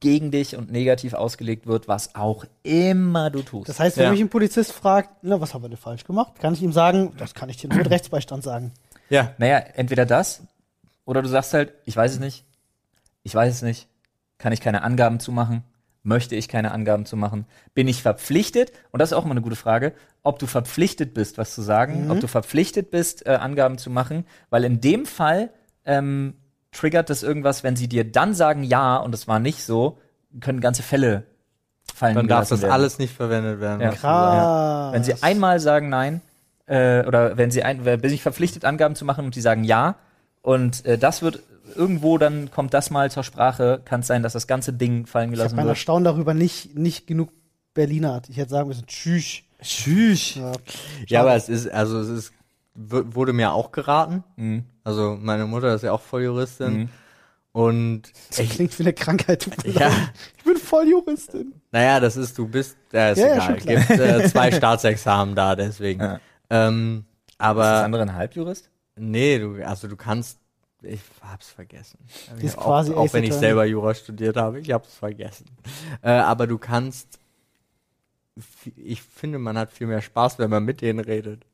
[0.00, 3.68] gegen dich und negativ ausgelegt wird, was auch immer du tust.
[3.68, 4.10] Das heißt, wenn Ja.
[4.10, 7.12] mich ein Polizist fragt, na, was haben wir denn falsch gemacht, kann ich ihm sagen,
[7.18, 8.72] das kann ich dir nur mit Rechtsbeistand sagen.
[9.10, 9.32] Ja.
[9.38, 10.42] naja, entweder das
[11.04, 12.44] oder du sagst halt, ich weiß es nicht,
[13.22, 13.86] ich weiß es nicht,
[14.38, 15.62] kann ich keine Angaben zu machen,
[16.02, 19.42] möchte ich keine Angaben zu machen, bin ich verpflichtet, und das ist auch immer eine
[19.42, 19.92] gute Frage,
[20.24, 24.24] ob du verpflichtet bist, was zu sagen, ob du verpflichtet bist, äh, Angaben zu machen,
[24.48, 25.50] weil in dem Fall
[25.84, 26.34] ähm,
[26.72, 29.98] triggert das irgendwas, wenn sie dir dann sagen ja und es war nicht so,
[30.40, 31.24] können ganze Fälle
[31.94, 32.72] fallen Dann darf das werden.
[32.72, 33.80] alles nicht verwendet werden.
[33.80, 33.90] Ja.
[33.90, 34.92] Krass.
[34.92, 36.20] Wenn sie einmal sagen nein,
[36.66, 39.96] äh, oder wenn sie ein, bin ich verpflichtet, Angaben zu machen und die sagen ja,
[40.42, 41.40] und äh, das wird
[41.74, 45.24] irgendwo, dann kommt das mal zur Sprache, kann es sein, dass das ganze Ding fallen
[45.24, 45.76] ich habe gelassen mein wird.
[45.76, 47.30] Erstaunen darüber nicht, nicht genug
[47.74, 48.28] Berliner hat.
[48.28, 49.42] Ich hätte sagen müssen, tschüss.
[49.62, 50.36] Tschüss.
[50.36, 50.52] Ja.
[51.06, 52.32] Ja, aber es ist, also es ist,
[52.74, 54.24] wurde mir auch geraten.
[54.36, 54.64] Mhm.
[54.84, 56.72] Also meine Mutter ist ja auch Volljuristin.
[56.78, 56.88] Mhm.
[57.52, 59.48] Und Das klingt wie eine Krankheit.
[59.64, 59.90] Ja.
[60.38, 61.52] Ich bin Volljuristin.
[61.72, 63.46] naja, das ist, du bist, ja, ist Ja, ja, egal.
[63.46, 63.76] schon klar.
[63.76, 66.00] Gibt äh, zwei Staatsexamen da, deswegen.
[66.00, 66.20] Ja.
[66.48, 68.70] Ähm, Ist das aber andere ein Halbjurist?
[68.96, 70.38] nee, du, also du kannst,
[70.82, 71.98] ich hab's vergessen.
[72.40, 75.46] Ist auch, quasi auch wenn ich selber Jura studiert habe, ich hab's vergessen.
[76.02, 77.18] Äh, aber du kannst,
[78.76, 81.44] ich finde, man hat viel mehr Spaß, wenn man mit denen redet.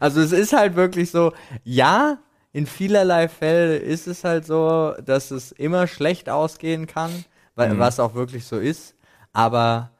[0.00, 1.32] Also es ist halt wirklich so,
[1.64, 2.18] ja,
[2.52, 7.24] in vielerlei Fällen ist es halt so, dass es immer schlecht ausgehen kann,
[7.54, 7.78] weil, Mhm.
[7.78, 8.94] was auch wirklich so ist.
[9.32, 9.90] Aber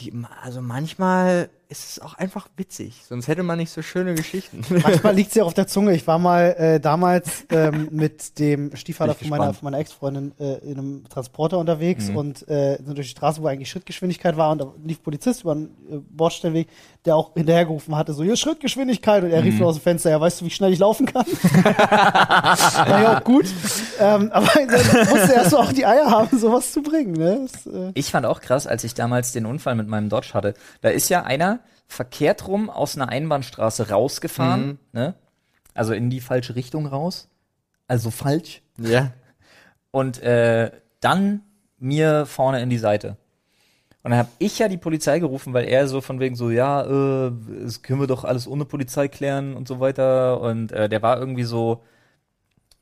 [0.00, 4.64] die, also manchmal ist es auch einfach witzig, sonst hätte man nicht so schöne Geschichten.
[4.82, 5.92] Manchmal liegt sie auch auf der Zunge.
[5.94, 10.58] Ich war mal äh, damals ähm, mit dem Stiefvater von meiner, von meiner Ex-Freundin äh,
[10.64, 12.16] in einem Transporter unterwegs Mhm.
[12.16, 15.52] und äh, sind durch die Straße, wo eigentlich Schrittgeschwindigkeit war und da lief Polizist über
[15.52, 16.68] einen äh, Bordstellweg,
[17.04, 19.48] der auch hinterhergerufen hatte, so, hier ist Schrittgeschwindigkeit und er Mhm.
[19.48, 21.26] rief nur aus dem Fenster, ja, weißt du, wie schnell ich laufen kann?
[21.74, 23.46] war ja auch gut.
[24.00, 27.12] Ähm, aber dann musste erst so auch die Eier haben, sowas zu bringen.
[27.12, 27.46] Ne?
[27.50, 30.54] Das, äh, Ich fand auch krass, als ich damals den Unfall mit meinem Dodge hatte.
[30.80, 31.57] Da ist ja einer
[31.88, 34.78] verkehrt rum aus einer Einbahnstraße rausgefahren, Mhm.
[34.92, 35.14] ne?
[35.74, 37.28] Also in die falsche Richtung raus.
[37.86, 38.62] Also falsch.
[38.78, 39.12] ja.
[39.90, 40.70] Und äh,
[41.00, 41.40] dann
[41.78, 43.16] mir vorne in die Seite.
[44.02, 46.82] Und dann habe ich ja die Polizei gerufen, weil er so von wegen so, ja,
[46.82, 47.32] äh,
[47.64, 50.40] das können wir doch alles ohne Polizei klären und so weiter.
[50.40, 51.82] Und äh, der war irgendwie so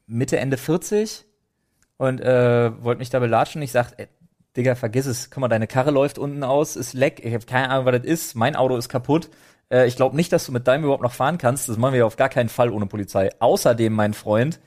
[0.07, 1.25] Mitte, Ende 40
[1.97, 3.63] und äh, wollte mich da belatschen.
[3.63, 4.09] Ich sag, ey,
[4.57, 5.31] Digga, vergiss es.
[5.31, 7.21] Guck mal, deine Karre läuft unten aus, ist leck.
[7.25, 8.35] Ich habe keine Ahnung, was das ist.
[8.35, 9.31] Mein Auto ist kaputt.
[9.71, 11.69] Äh, ich glaube nicht, dass du mit deinem überhaupt noch fahren kannst.
[11.69, 13.31] Das machen wir auf gar keinen Fall ohne Polizei.
[13.39, 14.61] Außerdem, mein Freund,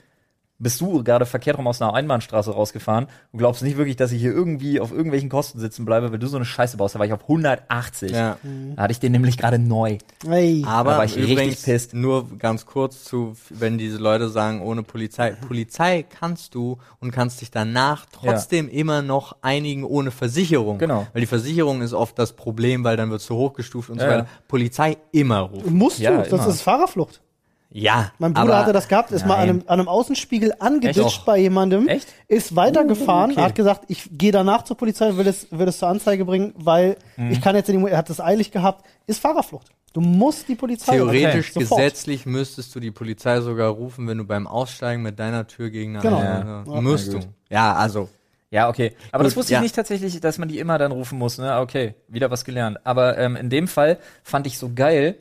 [0.60, 4.20] bist du gerade verkehrt rum aus einer Einbahnstraße rausgefahren und glaubst nicht wirklich, dass ich
[4.20, 6.94] hier irgendwie auf irgendwelchen Kosten sitzen bleibe, weil du so eine Scheiße baust.
[6.94, 8.12] Da war ich auf 180.
[8.12, 8.36] Ja.
[8.76, 9.98] Da hatte ich den nämlich gerade neu.
[10.28, 10.62] Ey.
[10.66, 11.94] Aber Da war ich richtig übrigens, pisst.
[11.94, 15.30] nur ganz kurz zu, wenn diese Leute sagen, ohne Polizei.
[15.32, 20.78] Polizei kannst du und kannst dich danach trotzdem immer noch einigen ohne Versicherung.
[20.78, 21.06] Genau.
[21.12, 24.10] Weil die Versicherung ist oft das Problem, weil dann wird zu hochgestuft und so Ja,
[24.10, 24.22] weiter.
[24.24, 24.28] ja.
[24.46, 25.72] Polizei immer rufen.
[25.74, 26.48] Musst Ja, du, das immer.
[26.48, 27.22] ist Fahrerflucht.
[27.72, 28.10] Ja.
[28.18, 29.48] Mein Bruder aber hatte das gehabt, ist mal an Nein.
[29.50, 32.08] einem, an einem Außenspiegel angeditscht bei jemandem, Echt?
[32.26, 33.40] ist weitergefahren, okay.
[33.42, 36.96] hat gesagt, ich gehe danach zur Polizei, will es, will es zur Anzeige bringen, weil
[37.16, 37.30] Mhm.
[37.30, 39.68] ich kann jetzt in die, er hat das eilig gehabt, ist Fahrerflucht.
[39.92, 41.62] Du musst die Polizei Theoretisch, rufen.
[41.62, 41.80] Sofort.
[41.80, 45.94] gesetzlich müsstest du die Polizei sogar rufen, wenn du beim Aussteigen mit deiner Tür gegen
[45.96, 46.18] eine Genau.
[46.18, 46.80] andere- Ja.
[46.80, 47.20] Musst du.
[47.50, 48.08] Ja, also.
[48.52, 48.92] Ja, okay.
[49.12, 49.58] Aber Gut, das wusste ja.
[49.58, 51.38] ich nicht tatsächlich, dass man die immer dann rufen muss.
[51.38, 51.56] Ne?
[51.58, 52.78] Okay, wieder was gelernt.
[52.84, 55.16] Aber ähm, in dem Fall fand ich so geil,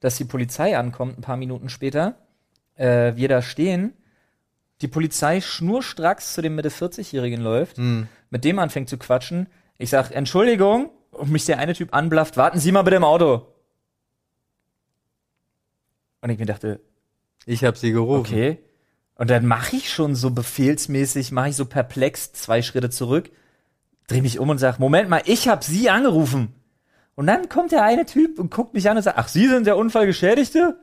[0.00, 2.16] dass die Polizei ankommt ein paar Minuten später.
[2.76, 3.92] Äh, wir da stehen,
[4.80, 7.76] die Polizei schnurstracks zu dem Mitte 40-Jährigen läuft,
[8.30, 9.46] mit dem anfängt zu quatschen.
[9.76, 13.46] Ich sag, Entschuldigung, und mich der eine Typ anblafft, warten Sie mal bitte im Auto.
[16.22, 16.80] Und ich mir dachte,
[17.46, 18.32] Ich habe sie gerufen.
[18.34, 18.58] Okay.
[19.14, 23.30] Und dann mache ich schon so befehlsmäßig, mache ich so perplex zwei Schritte zurück,
[24.06, 26.54] drehe mich um und sag, Moment mal, ich habe Sie angerufen.
[27.16, 29.66] Und dann kommt der eine Typ und guckt mich an und sagt, ach, Sie sind
[29.66, 30.76] der Unfallgeschädigte?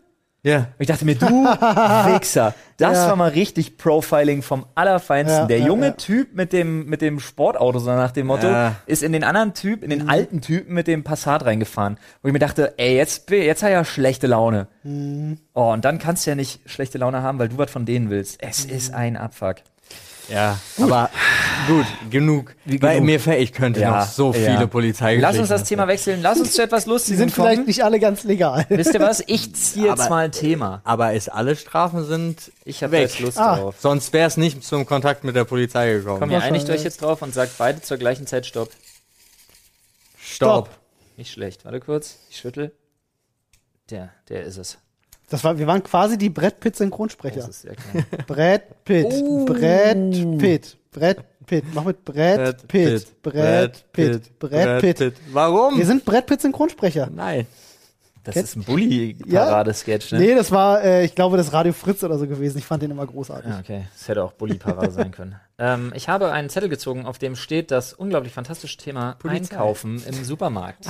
[0.43, 0.57] Ja.
[0.57, 3.07] Und ich dachte mir, du Wichser, das Ja.
[3.09, 5.39] war mal richtig Profiling vom Allerfeinsten.
[5.41, 5.91] Ja, der junge ja.
[5.93, 8.47] Typ mit dem, mit dem Sportauto, so nach dem Motto,
[8.85, 10.09] ist in den anderen Typ, in den Mhm.
[10.09, 11.97] alten Typen mit dem Passat reingefahren.
[12.21, 14.67] Wo ich mir dachte, ey, jetzt, jetzt hat er ja schlechte Laune.
[14.83, 15.39] Mhm.
[15.53, 18.09] Oh, und dann kannst du ja nicht schlechte Laune haben, weil du was von denen
[18.11, 18.41] willst.
[18.41, 18.73] Es Mhm.
[18.73, 19.55] ist ein Abfuck.
[20.29, 21.09] Ja, aber
[21.67, 22.53] gut, genug.
[22.65, 23.05] Wie Weil genug?
[23.05, 24.39] mir fällt, ich könnte Ja, noch so ja.
[24.55, 25.21] viele Polizeigeschichten.
[25.21, 26.21] Lass uns das Thema wechseln.
[26.21, 27.67] Lass uns zu etwas Die Lustigem sind vielleicht kommen.
[27.67, 28.65] nicht alle ganz legal.
[28.69, 29.23] Wisst ihr was?
[29.27, 30.81] Ich ziehe jetzt mal ein Thema.
[30.83, 33.55] Aber ist alle Strafen sind Ich habe jetzt Lust Ah.
[33.57, 33.75] drauf.
[33.79, 36.19] Sonst wäre es nicht zum Kontakt mit der Polizei gekommen.
[36.19, 38.69] Komm, ihr einigt euch jetzt drauf und sagt beide zur gleichen Zeit Stopp.
[40.19, 40.69] Stopp.
[41.15, 41.65] Nicht schlecht.
[41.65, 42.17] Warte kurz.
[42.29, 42.71] Ich schüttel.
[43.89, 44.77] Der, der ist es.
[45.29, 47.49] Das war, wir waren quasi die Brett Pitt Das Synchronsprecher.
[47.49, 48.03] ist sehr klar.
[48.27, 49.07] Brett Pitt.
[49.09, 49.45] Oh.
[49.45, 50.77] Brett Pitt.
[50.91, 51.65] Brett Pitt.
[51.73, 53.21] Mach mit Brett Pitt.
[53.21, 54.39] Brett Pitt.
[54.39, 55.13] Brett Pitt.
[55.31, 55.77] Warum?
[55.77, 57.09] Wir sind Brett Pitt Synchronsprecher.
[57.13, 57.45] Nein.
[58.27, 60.19] Das Kennt- ist ein Bully-Parade-Sketch, ne?
[60.19, 62.57] Nee, das war, äh, ich glaube, das Radio Fritz oder so gewesen.
[62.57, 63.49] Ich fand den immer großartig.
[63.49, 63.85] Ja, okay.
[63.97, 65.35] Das hätte auch Bully-Parade sein können.
[65.59, 69.55] Ähm, ich habe einen Zettel gezogen, auf dem steht das unglaublich fantastische Thema Polizei.
[69.55, 70.85] Einkaufen im Supermarkt.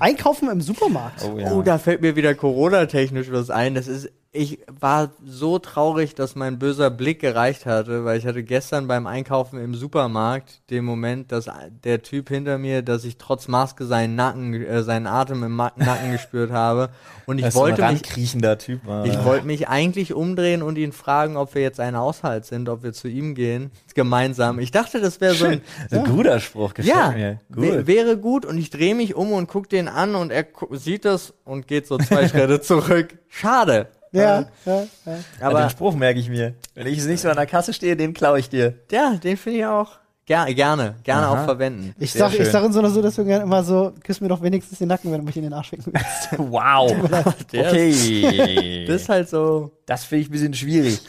[0.00, 1.22] Einkaufen im Supermarkt.
[1.24, 3.74] Oh Oh, da fällt mir wieder Corona-technisch was ein.
[3.74, 8.42] Das ist, ich war so traurig, dass mein böser Blick gereicht hatte, weil ich hatte
[8.42, 11.50] gestern beim Einkaufen im Supermarkt den Moment, dass
[11.84, 16.12] der Typ hinter mir, dass ich trotz Maske seinen Nacken, äh, seinen Atem im Nacken
[16.12, 16.88] gespürt habe.
[17.26, 19.04] Und ich Das wollte mich, rankriechender Typ war.
[19.04, 22.82] ich wollte mich eigentlich umdrehen und ihn fragen, ob wir jetzt ein Haushalt sind, ob
[22.82, 24.58] wir zu ihm gehen, gemeinsam.
[24.60, 25.60] Ich dachte, das wäre so ein,
[25.90, 27.40] So ein guter Spruch, ja, mir.
[27.54, 27.86] Gut.
[27.86, 31.34] wäre gut und ich drehe mich um und guck den an und er sieht das
[31.44, 33.18] und geht so zwei Schritte zurück.
[33.28, 33.88] Schade.
[34.12, 35.14] Ja, ja, ja.
[35.40, 36.54] Aber aber den Spruch merke ich mir.
[36.74, 38.74] Wenn ich nicht so an der Kasse stehe, den klaue ich dir.
[38.90, 41.40] ja, den finde ich auch ger gerne, gerne Aha.
[41.42, 41.94] auch verwenden.
[41.98, 44.40] Ich Sehr sag, ich sag in so einer Situation gerne immer so, küss mir doch
[44.42, 46.28] wenigstens den Nacken, wenn du mich in den Arsch ficken willst.
[46.38, 46.92] Wow.
[47.52, 48.84] Okay.
[48.86, 49.72] Das ist halt so.
[49.86, 51.00] Das finde ich ein bisschen schwierig.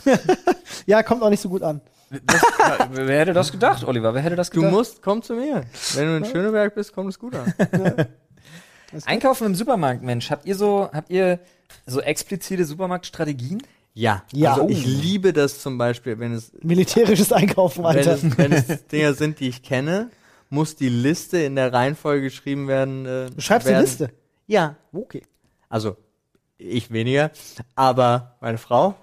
[0.86, 1.82] ja, kommt auch nicht so gut an.
[2.10, 2.42] Das,
[2.92, 4.14] wer hätte das gedacht, Oliver?
[4.14, 4.74] Wer hätte das Du gedacht?
[4.74, 5.64] musst, komm zu mir.
[5.96, 7.52] Wenn du in Schöneberg bist, kommt es gut an.
[9.06, 10.30] Einkaufen im Supermarkt, Mensch.
[10.30, 11.40] Habt ihr so, habt ihr
[11.86, 13.62] so explizite Supermarktstrategien?
[13.94, 14.54] Ja, Ja.
[14.56, 18.14] Also ich liebe das zum Beispiel, wenn es, Militärisches Einkaufen, wenn Alter.
[18.14, 20.10] es, wenn es Dinge sind, die ich kenne,
[20.50, 23.06] muss die Liste in der Reihenfolge geschrieben werden.
[23.06, 23.86] Äh, Du schreibst eine werden.
[23.86, 24.10] Liste.
[24.48, 25.22] Ja, Okay.
[25.70, 25.98] Also
[26.58, 27.32] ich weniger,
[27.76, 28.96] aber meine Frau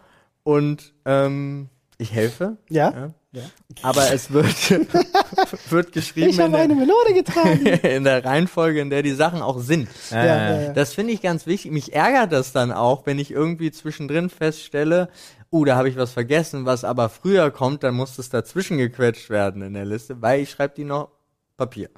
[0.44, 1.68] und ähm,
[1.98, 2.56] ich helfe.
[2.68, 2.90] Ja?
[2.92, 3.10] Ja.
[3.32, 3.42] Ja.
[3.82, 4.46] Aber es wird,
[5.70, 7.64] wird geschrieben Ich in habe eine der, Melone getragen.
[7.86, 9.88] in der Reihenfolge, in der die Sachen auch sind.
[10.10, 10.72] ja, ja, ja.
[10.72, 11.70] Das finde ich ganz wichtig.
[11.70, 15.08] Mich ärgert das dann auch, wenn ich irgendwie zwischendrin feststelle,
[15.52, 19.30] uh, da habe ich was vergessen, was aber früher kommt, dann muss das dazwischen gequetscht
[19.30, 21.10] werden in der Liste, weil ich schreibe die noch
[21.56, 21.88] Papier.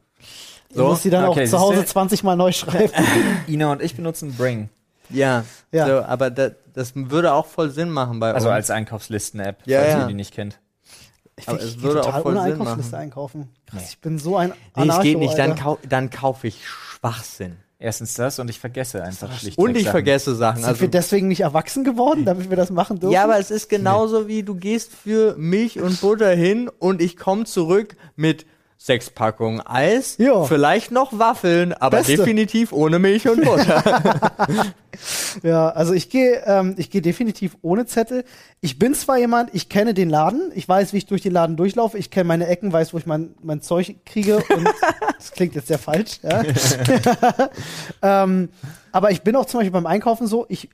[0.74, 1.92] Du musst die dann okay, auch zu Hause siehste?
[1.92, 2.92] 20 Mal neu schreiben.
[3.46, 4.68] Ina und ich benutzen Bring.
[5.10, 5.86] Ja, Ja.
[5.86, 8.54] So, aber da, das würde auch voll Sinn machen bei Also uns.
[8.54, 10.00] als Einkaufslisten-App, Ja, falls ja.
[10.02, 10.58] ihr die nicht kennt.
[11.48, 13.02] Aber ich es geh würde total auch voll ohne Sinn Einkaufsliste machen.
[13.02, 13.48] einkaufen.
[13.66, 13.86] Krass, Nee.
[13.90, 17.56] ich bin so ein Nee, Anarcho, es geht nicht, dann, kau dann kaufe ich Schwachsinn.
[17.78, 19.58] Erstens das und ich vergesse einfach schlicht.
[19.58, 20.58] Und ich vergesse Sachen.
[20.58, 23.12] Sind Also, wir deswegen nicht erwachsen geworden, damit wir das machen dürfen?
[23.12, 27.16] ja, aber es ist genauso wie du gehst für Milch und Butter hin und ich
[27.16, 28.46] komme zurück mit
[28.84, 30.44] sechs Packungen Eis, Ja.
[30.44, 32.16] vielleicht noch Waffeln, aber Beste.
[32.16, 34.32] definitiv ohne Milch und Butter.
[35.42, 38.24] Ja, also ich gehe ähm, ich gehe definitiv ohne Zettel.
[38.60, 41.56] Ich bin zwar jemand, ich kenne den Laden, ich weiß, wie ich durch den Laden
[41.56, 44.68] durchlaufe, ich kenne meine Ecken, weiß, wo ich mein, mein Zeug kriege und
[45.16, 46.42] das klingt jetzt sehr falsch, ja.
[48.02, 48.50] ähm,
[48.92, 50.68] aber ich bin auch zum Beispiel beim Einkaufen so, ich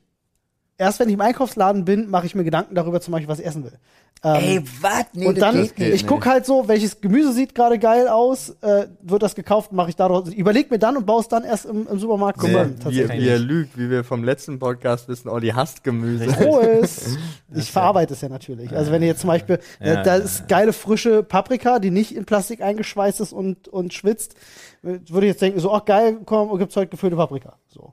[0.79, 3.47] erst wenn ich im Einkaufsladen bin, mache ich mir Gedanken darüber zum Beispiel, was ich
[3.47, 3.79] essen will.
[4.25, 5.05] Ähm, was?
[5.13, 8.89] Nee, und dann, geht ich gucke halt so, welches Gemüse sieht gerade geil aus, äh,
[9.01, 11.87] wird das gekauft, mache ich daraus, überleg mir dann und baue es dann erst im,
[11.87, 12.75] im Supermarkt zusammen.
[12.79, 13.21] wie, tatsächlich.
[13.21, 16.27] wie er lügt, wie wir vom letzten Podcast wissen, Olli hasst Gemüse.
[16.43, 17.17] Rohes.
[17.55, 18.75] Ich verarbeite es ja natürlich.
[18.75, 21.93] Also wenn ihr jetzt zum Beispiel, äh, Ja, da ja, ist geile frische Paprika, die
[21.93, 24.35] nicht in Plastik eingeschweißt ist und, und schwitzt,
[24.83, 27.57] würde ich jetzt denken, so, ach geil, komm, gibt's heute gefüllte Paprika.
[27.69, 27.93] So.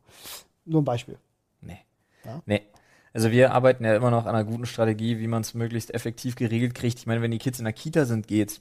[0.66, 1.18] Nur ein Beispiel.
[1.62, 1.80] Nee.
[2.26, 2.42] Ja?
[2.48, 2.62] Nee.
[3.16, 6.36] Also wir arbeiten ja immer noch an einer guten Strategie, wie man es möglichst effektiv
[6.36, 7.00] geregelt kriegt.
[7.00, 8.60] Ich meine, wenn die Kids in der Kita sind, geht's.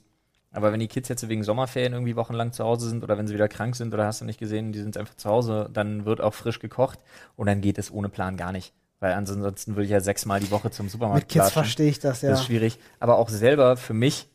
[0.53, 3.33] Aber wenn die Kids jetzt wegen Sommerferien irgendwie wochenlang zu Hause sind oder wenn sie
[3.33, 6.21] wieder krank sind oder hast du nicht gesehen, die sind einfach zu Hause, dann wird
[6.21, 6.99] auch frisch gekocht
[7.35, 8.73] und dann geht es ohne Plan gar nicht.
[9.01, 12.21] Weil ansonsten würde ich ja sechsmal die Woche zum Supermarkt Mit Kids verstehe ich das,
[12.21, 12.29] ja.
[12.29, 12.79] Das ist schwierig.
[13.01, 14.29] Aber auch selber für mich,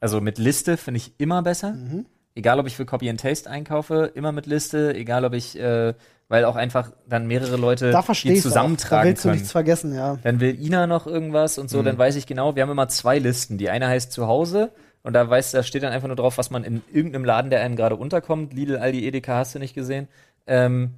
[0.00, 1.74] also mit Liste finde ich immer besser.
[1.74, 2.06] Mhm.
[2.34, 4.96] Egal, ob ich für Copy and Taste einkaufe, immer mit Liste.
[4.96, 5.94] Egal, ob ich, äh,
[6.28, 9.38] weil auch einfach dann mehrere Leute da die ich Da zusammentragen willst du können.
[9.38, 10.18] nichts vergessen, ja.
[10.22, 13.18] Dann will Ina noch irgendwas und so, dann weiß ich genau, wir haben immer zwei
[13.18, 13.58] Listen.
[13.58, 14.72] Die eine heißt zu Hause
[15.02, 17.60] und da weiß, da steht dann einfach nur drauf, was man in irgendeinem Laden, der
[17.60, 18.54] einem gerade unterkommt.
[18.54, 20.08] Lidl, Aldi, Edeka hast du nicht gesehen.
[20.46, 20.94] Ähm,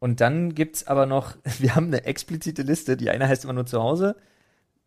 [0.00, 3.66] und dann gibt's aber noch, wir haben eine explizite Liste, die eine heißt immer nur
[3.66, 4.16] zu Hause,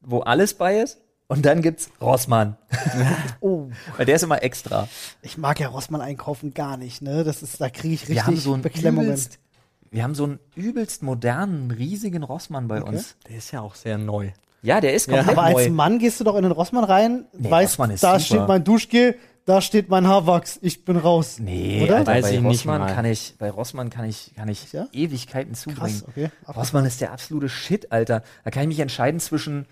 [0.02, 1.00] wo alles bei ist.
[1.28, 2.56] Und dann gibt's Rossmann,
[3.40, 4.88] Oh, weil der ist immer extra.
[5.24, 7.24] ich mag ja Rossmann einkaufen gar nicht, ne?
[7.24, 9.08] Das ist, da kriege ich Wir haben richtig so einen Beklemmungen.
[9.08, 9.40] übelst,
[9.96, 12.90] wir haben so einen übelst modernen, riesigen Rossmann bei Okay.
[12.90, 13.16] uns.
[13.30, 14.30] Der ist ja auch sehr neu.
[14.62, 15.58] Ja, der ist Ja, komplett Aber neu.
[15.64, 18.26] als Mann gehst du doch in den Rossmann rein, Nee, weißt, Rossmann ist da super.
[18.26, 19.16] steht mein Duschgel,
[19.46, 21.38] da steht mein Haarwachs, ich bin raus.
[21.40, 21.98] Nee, Oder?
[21.98, 22.94] Alter, Weiß bei ich nicht Rossmann mal.
[22.94, 24.88] kann ich, bei Rossmann kann ich, kann ich Ja?
[24.92, 25.80] Ewigkeiten zubringen.
[25.80, 26.30] Krass, okay.
[26.48, 28.24] Rossmann ist der absolute Shit, Alter.
[28.44, 29.66] Da kann ich mich entscheiden zwischen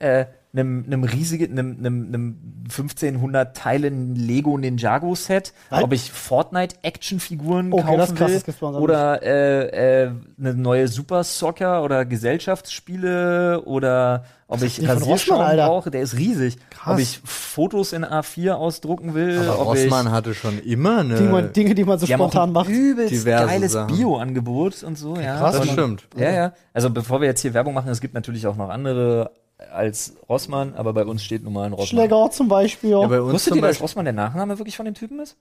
[0.00, 5.82] äh, einem, einem riesigen, einem, einem, einem 1500 Teilen Lego Ninjago Set, Was?
[5.84, 10.88] ob ich Fortnite Actionfiguren Okay, das kaufen krass, will auch oder äh, äh, eine neue
[10.88, 15.66] Super Soccer oder Gesellschaftsspiele oder ob ich Rasierschaum Rossmann, Alter.
[15.68, 16.56] brauche, der ist riesig.
[16.70, 16.94] Krass.
[16.94, 21.14] Ob ich Fotos in A4 ausdrucken will, Aber ob ich Rossmann hatte schon immer eine.
[21.14, 22.68] Dinge, Dinge, die man so die haben auch spontan ein macht.
[22.68, 23.78] übelst geiles.
[23.86, 25.38] Bio-Angebot und so, ja.
[25.38, 26.08] krass, das stimmt.
[26.16, 26.52] Ja, ja.
[26.72, 29.30] Also bevor wir jetzt hier Werbung machen, es gibt natürlich auch noch andere
[29.72, 32.00] als Rossmann, aber bei uns steht nun mal ein Rossmann.
[32.04, 32.90] Schläger zum Beispiel.
[32.90, 35.36] Ja, bei uns Wusstet zum ihr, dass Rossmann der Nachname wirklich von dem Typen ist?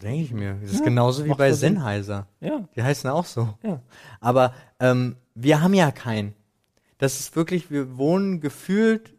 [0.00, 0.56] denke ich mir.
[0.62, 1.74] Das ist genauso wie bei ja Sinn.
[1.74, 2.26] Sennheiser.
[2.40, 2.66] Ja.
[2.74, 3.54] Die heißen auch so.
[3.62, 3.80] Ja.
[4.20, 6.34] Aber ähm, wir haben ja keinen.
[6.98, 9.12] Das ist wirklich, wir wohnen gefühlt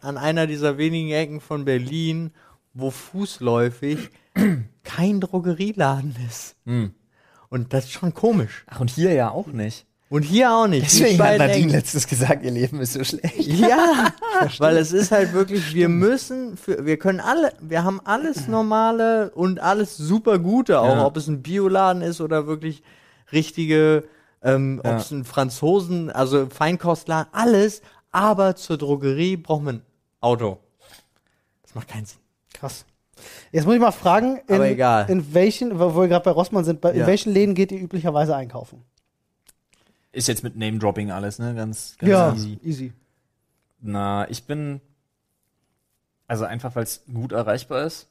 [0.00, 2.32] an einer dieser wenigen Ecken von Berlin,
[2.74, 4.10] wo fußläufig
[4.84, 6.56] kein Drogerieladen ist.
[6.64, 6.94] Hm.
[7.48, 8.64] Und das ist schon komisch.
[8.66, 9.85] Ach, und hier ja auch nicht.
[10.08, 10.86] Und hier auch nicht.
[10.86, 11.70] Deswegen hat Nadine Ecken.
[11.70, 13.38] letztens gesagt, ihr Leben ist so schlecht.
[13.40, 14.12] Ja,
[14.58, 19.30] weil es ist halt wirklich, wir müssen, für, wir können alle, wir haben alles normale
[19.32, 21.06] und alles super gute, auch Ja.
[21.06, 22.84] ob es ein Bioladen ist oder wirklich
[23.32, 24.04] richtige,
[24.42, 24.92] ähm, Ja.
[24.92, 27.82] ob es ein Franzosen, also Feinkostladen, alles,
[28.12, 29.82] aber zur Drogerie braucht man ein
[30.20, 30.58] Auto.
[31.64, 32.18] Das macht keinen Sinn.
[32.54, 32.84] Krass.
[33.50, 36.96] Jetzt muss ich mal fragen, in, in welchen, wo wir gerade bei Rossmann sind, in
[36.96, 37.06] Ja.
[37.08, 38.84] welchen Läden geht ihr üblicherweise einkaufen?
[40.16, 41.54] Ist jetzt mit Name-Dropping alles, ne?
[41.54, 42.58] Ganz, ganz Ja, easy.
[42.62, 42.92] easy.
[43.80, 44.80] Na, ich bin,
[46.26, 48.08] also einfach weil es gut erreichbar ist,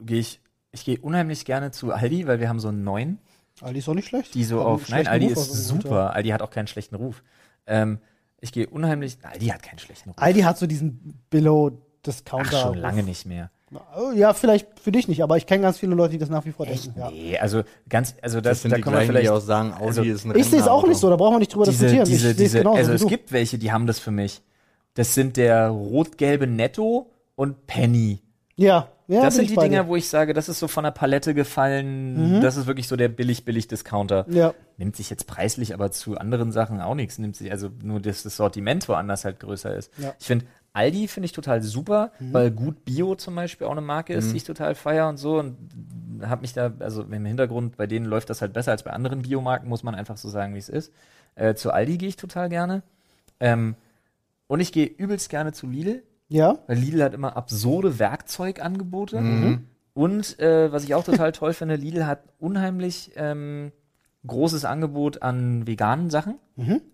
[0.00, 3.18] gehe ich, ich gehe unheimlich gerne zu Aldi, weil wir haben so einen neuen.
[3.62, 4.34] Aldi ist auch nicht schlecht.
[4.34, 4.90] die so auf.
[4.90, 5.88] Nein, Aldi Ruf ist super.
[5.96, 6.06] ja.
[6.10, 7.22] Aldi hat auch keinen schlechten Ruf.
[7.66, 8.00] Ähm,
[8.42, 9.16] ich gehe unheimlich.
[9.22, 10.18] Aldi hat keinen schlechten Ruf.
[10.18, 12.50] Aldi hat so diesen Billow-Discounter.
[12.54, 13.50] Ach, schon lange nicht mehr.
[14.16, 16.50] Ja, vielleicht für dich nicht, aber ich kenne ganz viele Leute, die das nach wie
[16.50, 16.92] vor denken.
[16.96, 17.10] Ja.
[17.10, 19.26] Nee, also ganz, also das, Das sind da die wir gleichen, vielleicht.
[19.26, 21.34] die auch sagen, Audi also, ist ein Ich sehe es auch nicht so, da brauchen
[21.34, 22.04] wir nicht drüber diese, diskutieren.
[22.06, 23.06] diese, ich sehe es diese, genauso also es du.
[23.08, 24.42] gibt welche, die haben das für mich.
[24.94, 28.20] Das sind der rot-gelbe Netto und Penny.
[28.56, 29.88] Ja, ja, das sind die Dinger, dir.
[29.88, 32.40] wo ich sage, das ist so von der Palette gefallen.
[32.42, 34.26] Das ist wirklich so der billig-billig-Discounter.
[34.28, 37.18] Ja, Nimmt sich jetzt preislich aber zu anderen Sachen auch nichts.
[37.18, 39.90] Nimmt sich also nur, dass das Sortiment woanders halt größer ist.
[39.98, 40.14] Ja.
[40.18, 44.14] Ich finde, Aldi finde ich total super, weil Gut Bio zum Beispiel auch eine Marke
[44.14, 45.38] ist, die ich total feier und so.
[45.38, 45.56] Und
[46.22, 49.22] habe mich da, also im Hintergrund, bei denen läuft das halt besser als bei anderen
[49.22, 50.92] Biomarken, muss man einfach so sagen, wie es ist.
[51.34, 52.82] Äh, zu Aldi gehe ich total gerne.
[53.40, 53.74] Ähm,
[54.46, 56.58] und ich gehe übelst gerne zu Lidl, ja.
[56.66, 59.16] weil Lidl hat immer absurde Werkzeugangebote.
[59.94, 63.72] Und äh, was ich auch total toll finde, Lidl hat unheimlich ähm,
[64.26, 66.36] großes Angebot an veganen Sachen.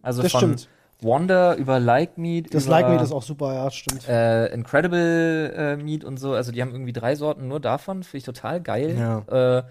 [0.02, 0.68] Also das von, stimmt.
[1.00, 2.54] Wonder über Like Meat.
[2.54, 4.08] Das über, Like Meat ist auch super, ja, stimmt.
[4.08, 6.32] äh, Incredible äh, Meat und so.
[6.32, 8.02] Also die haben irgendwie drei Sorten nur davon.
[8.02, 8.96] Finde ich total geil.
[8.98, 9.58] Ja.
[9.58, 9.62] Äh,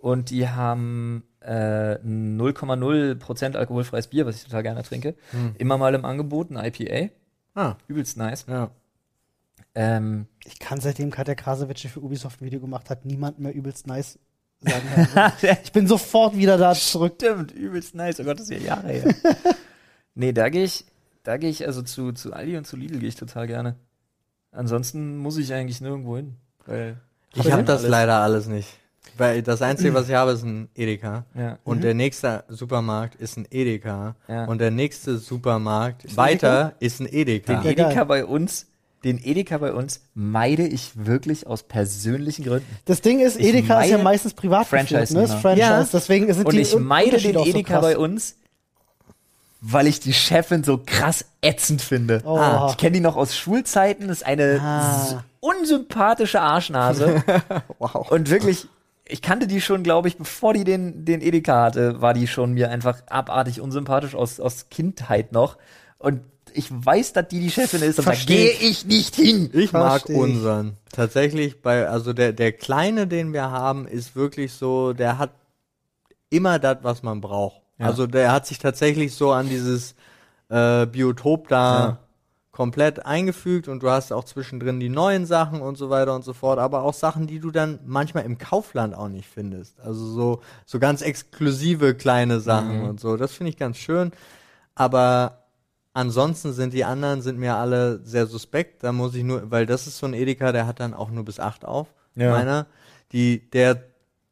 [0.00, 5.14] und die haben äh, 0,0% alkoholfreies Bier, was ich total gerne trinke.
[5.30, 5.54] Hm.
[5.58, 7.10] Immer mal im Angebot, ein IPA.
[7.54, 8.46] Ah, Übelst nice.
[8.48, 8.64] ja.
[8.64, 8.70] Hm.
[9.74, 13.86] Ähm, Ich kann seitdem Katja Krasowitsch für Ubisoft ein Video gemacht hat, niemand mehr übelst
[13.86, 14.18] nice
[14.60, 14.82] sagen.
[15.14, 17.14] Also, ich bin sofort wieder da zurück.
[17.16, 18.18] Stimmt, übelst nice.
[18.20, 19.14] Oh Gott, das ist ja Jahre her.
[20.20, 20.84] nee, da gehe ich,
[21.24, 23.74] da gehe ich, also zu, zu Aldi und zu Lidl gehe ich total gerne.
[24.52, 26.34] Ansonsten muss ich eigentlich nirgendwo hin.
[26.66, 26.96] Weil
[27.34, 27.90] Ich habe das alles?
[27.90, 28.68] leider alles nicht.
[29.16, 31.24] Weil das Einzige, was ich habe, ist ein Edeka.
[31.34, 31.58] Ja.
[31.64, 34.14] Und der nächste Supermarkt ist ein Edeka.
[34.28, 34.44] Ja.
[34.44, 37.60] Und der nächste Supermarkt ein weiter ist ein Edeka.
[37.60, 38.66] Den Edeka bei uns,
[39.04, 42.66] den Edeka bei uns meide ich wirklich aus persönlichen Gründen.
[42.84, 45.38] Das Ding ist, Ich Edeka ist ja meistens privat Franchise geführt, ne?
[45.38, 45.88] Franchise, Ja.
[45.92, 47.82] deswegen sind Und die ich meide den so Edeka krass.
[47.82, 48.36] bei uns,
[49.60, 52.22] weil ich die Chefin so krass ätzend finde.
[52.24, 52.36] Oh.
[52.38, 55.24] Ah, ich kenne die noch aus Schulzeiten, ist eine Ah.
[55.40, 57.22] unsympathische Arschnase.
[57.78, 58.10] Wow.
[58.10, 58.66] Und wirklich,
[59.06, 62.52] ich kannte die schon, glaube ich, bevor die den, den Edeka hatte, war die schon
[62.52, 65.56] mir einfach abartig unsympathisch aus, aus Kindheit noch.
[65.98, 66.20] Und
[66.52, 68.62] ich weiß, dass die die Chefin ist, und da gehe ich.
[68.62, 69.50] ich nicht hin.
[69.52, 70.76] Ich mag Versteh unseren.
[70.92, 75.30] Tatsächlich bei, also der, der kleine, den wir haben, ist wirklich so, der hat
[76.28, 77.60] immer das, was man braucht.
[77.80, 77.86] Ja.
[77.86, 79.94] Also der hat sich tatsächlich so an dieses
[80.48, 81.98] äh, Biotop da Ja.
[82.52, 86.32] komplett eingefügt und du hast auch zwischendrin die neuen Sachen und so weiter und so
[86.34, 89.80] fort, aber auch Sachen, die du dann manchmal im Kaufland auch nicht findest.
[89.80, 92.88] Also so, so ganz exklusive kleine Sachen Mhm.
[92.88, 93.16] und so.
[93.16, 94.12] Das finde ich ganz schön.
[94.74, 95.44] Aber
[95.94, 98.82] ansonsten sind die anderen sind mir alle sehr suspekt.
[98.84, 101.24] Da muss ich nur, weil das ist so ein Edeka, der hat dann auch nur
[101.24, 101.88] bis 8 auf.
[102.14, 102.30] Ja.
[102.30, 102.66] Meiner.
[103.12, 103.84] Die, der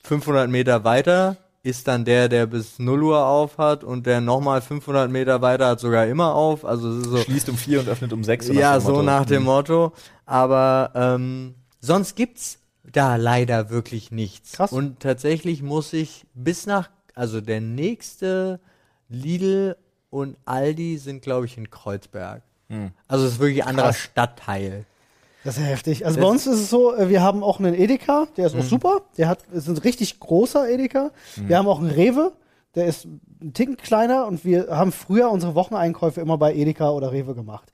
[0.05, 1.37] 500 Meter weiter
[1.69, 5.69] ist dann der, der bis 0 Uhr auf hat und der nochmal 500 Meter weiter
[5.69, 6.65] hat sogar immer auf.
[6.65, 8.49] Also es ist so, Schließt um vier und öffnet um sechs.
[8.49, 9.93] ja, so nach dem Motto.
[10.27, 14.53] Aber ähm, sonst gibt's da leider wirklich nichts.
[14.53, 14.73] Krass.
[14.73, 18.61] Und tatsächlich muss ich bis nach, also der nächste
[19.09, 19.77] Lidl
[20.11, 22.43] und Aldi sind, glaube ich, in Kreuzberg.
[22.69, 22.93] Hm.
[23.07, 23.99] Also es ist wirklich ein anderer Krass.
[23.99, 24.85] Stadtteil.
[25.49, 26.05] Das ist ja heftig.
[26.05, 28.53] Also Das- bei uns ist es so, äh, wir haben auch einen Edeka, der ist
[28.55, 28.69] auch Mhm.
[28.69, 29.01] super.
[29.17, 31.11] Der hat, ist ein richtig großer Edeka.
[31.37, 32.33] Wir haben auch einen Rewe,
[32.75, 33.07] der ist
[33.41, 37.73] ein Ticken kleiner und wir haben früher unsere Wocheneinkäufe immer bei Edeka oder Rewe gemacht.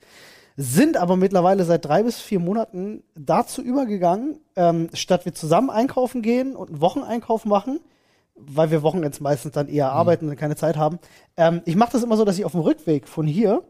[0.55, 6.21] Sind aber mittlerweile seit drei bis vier Monaten dazu übergegangen, ähm, statt wir zusammen einkaufen
[6.21, 7.81] gehen und einen Wocheneinkauf machen,
[8.35, 10.97] weil wir Wochenends meistens dann eher arbeiten und keine Zeit haben.
[11.35, 13.63] Ähm, ich mache das immer so, dass ich auf dem Rückweg von hier,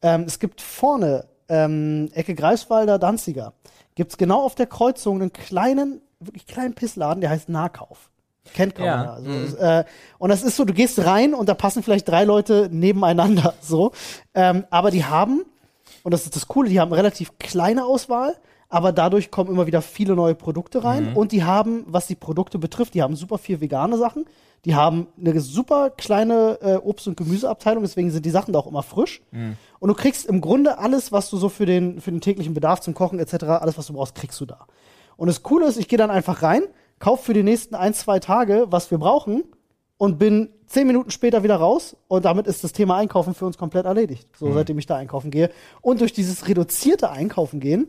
[0.00, 3.52] ähm, es gibt vorne ähm, Ecke Greifswalder, Danziger,
[3.94, 8.10] gibt's genau auf der Kreuzung einen kleinen, wirklich kleinen Pissladen, der heißt Nahkauf.
[8.54, 9.12] Kennt kaum Ja.
[9.12, 9.84] Also, es, äh,
[10.18, 13.92] und das ist so, du gehst rein und da passen vielleicht drei Leute nebeneinander, so.
[14.34, 15.44] Ähm, aber die haben,
[16.02, 18.36] und das ist das Coole, die haben eine relativ kleine Auswahl,
[18.70, 22.58] aber dadurch kommen immer wieder viele neue Produkte rein und die haben, was die Produkte
[22.58, 24.24] betrifft, die haben super viel vegane Sachen,
[24.64, 28.66] die haben eine super kleine äh, Obst- und Gemüseabteilung, deswegen sind die Sachen da auch
[28.66, 29.22] immer frisch.
[29.80, 32.80] Und du kriegst im Grunde alles, was du so für den, für den täglichen Bedarf
[32.80, 34.66] zum Kochen etc., alles, was du brauchst, kriegst du da.
[35.16, 36.62] Und das Coole ist, ich gehe dann einfach rein,
[36.98, 39.44] kauf für die nächsten ein, zwei Tage, was wir brauchen
[39.96, 43.58] und bin zehn Minuten später wieder raus und damit ist das Thema Einkaufen für uns
[43.58, 44.28] komplett erledigt.
[44.36, 45.50] So, seitdem ich da einkaufen gehe.
[45.80, 47.88] Und durch dieses reduzierte Einkaufen gehen,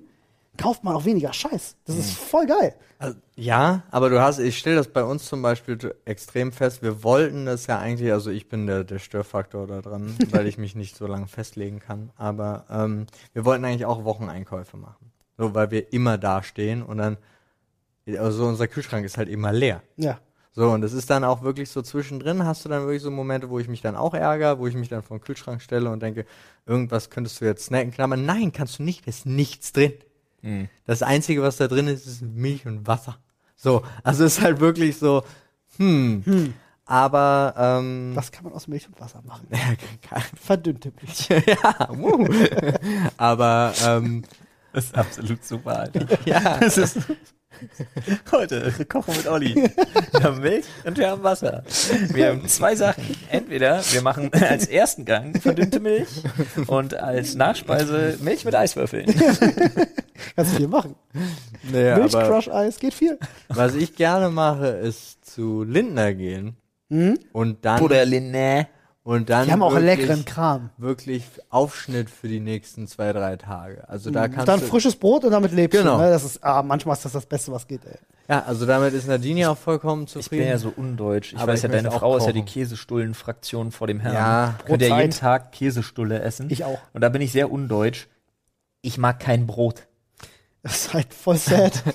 [0.58, 1.78] kauft man auch weniger Scheiß.
[1.86, 2.76] Das ist voll geil.
[3.00, 6.84] Also, ja, aber du hast, ich stelle das bei uns zum Beispiel extrem fest.
[6.84, 10.58] Wir wollten das ja eigentlich, also ich bin der, der Störfaktor da dran, weil ich
[10.58, 12.12] mich nicht so lange festlegen kann.
[12.16, 15.12] Aber ähm, wir wollten eigentlich auch Wocheneinkäufe machen.
[15.38, 17.18] So, weil wir immer da stehen und dann,
[18.18, 19.82] also unser Kühlschrank ist halt immer leer.
[19.96, 20.20] Ja.
[20.54, 23.50] So, und es ist dann auch wirklich so zwischendrin, hast du dann wirklich so Momente,
[23.50, 26.04] wo ich mich dann auch ärgere, wo ich mich dann vor den Kühlschrank stelle und
[26.04, 26.26] denke,
[26.66, 28.26] irgendwas könntest du jetzt snacken, klammern.
[28.26, 29.94] Nein, kannst du nicht, da ist nichts drin.
[30.86, 33.18] Das Einzige, was da drin ist, ist Milch und Wasser.
[33.56, 35.24] So, also ist halt wirklich so,
[35.78, 36.54] hm.
[36.86, 39.48] Aber, ähm, Was kann man aus Milch und Wasser machen?
[40.36, 41.30] Verdünnte Milch.
[41.48, 42.28] ja, wuh.
[43.18, 44.24] aber, ähm,
[44.74, 46.06] Das ist absolut super, Alter.
[46.26, 46.98] ja, Das ist
[48.32, 49.54] heute kochen mit Olli.
[49.56, 51.64] Wir haben Milch und wir haben Wasser.
[52.14, 53.04] Wir haben zwei Sachen.
[53.30, 56.08] Entweder wir machen als ersten Gang verdünnte Milch
[56.68, 59.06] und als Nachspeise Milch mit Eiswürfeln.
[60.36, 60.96] Kannst viel machen.
[61.72, 63.20] nee, Milch, Crush Eis, geht viel.
[63.50, 66.56] was ich gerne mache, ist zu Lindner gehen
[66.90, 67.18] Mhm.
[67.32, 68.68] und dann Puderlinne.
[69.04, 70.70] Und dann Die haben auch wirklich, leckeren Kram.
[70.78, 73.90] wirklich Aufschnitt für die nächsten zwei, drei Tage.
[73.90, 75.98] Also da kannst Dann du, frisches Brot und damit lebst Genau.
[75.98, 76.04] du.
[76.04, 76.10] Ne?
[76.12, 77.98] Das ist, ah, manchmal ist das das Beste, was geht, ey.
[78.30, 80.48] Ja, also damit ist Nadine auch vollkommen Ich bin zufrieden.
[80.48, 81.34] ja so undeutsch.
[81.34, 82.54] Ich Aber weiß ich ja, deine Frau ist ja die kochen.
[82.54, 84.14] Käsestullen-Fraktion vor dem Herrn.
[84.14, 84.56] Ja.
[84.66, 86.48] Könnt ja jeden Tag Käsestulle essen.
[86.52, 86.80] Ich auch.
[86.94, 88.08] Und da bin ich sehr undeutsch.
[88.84, 89.88] Ich mag kein Brot.
[90.62, 91.84] Das ist halt voll sad.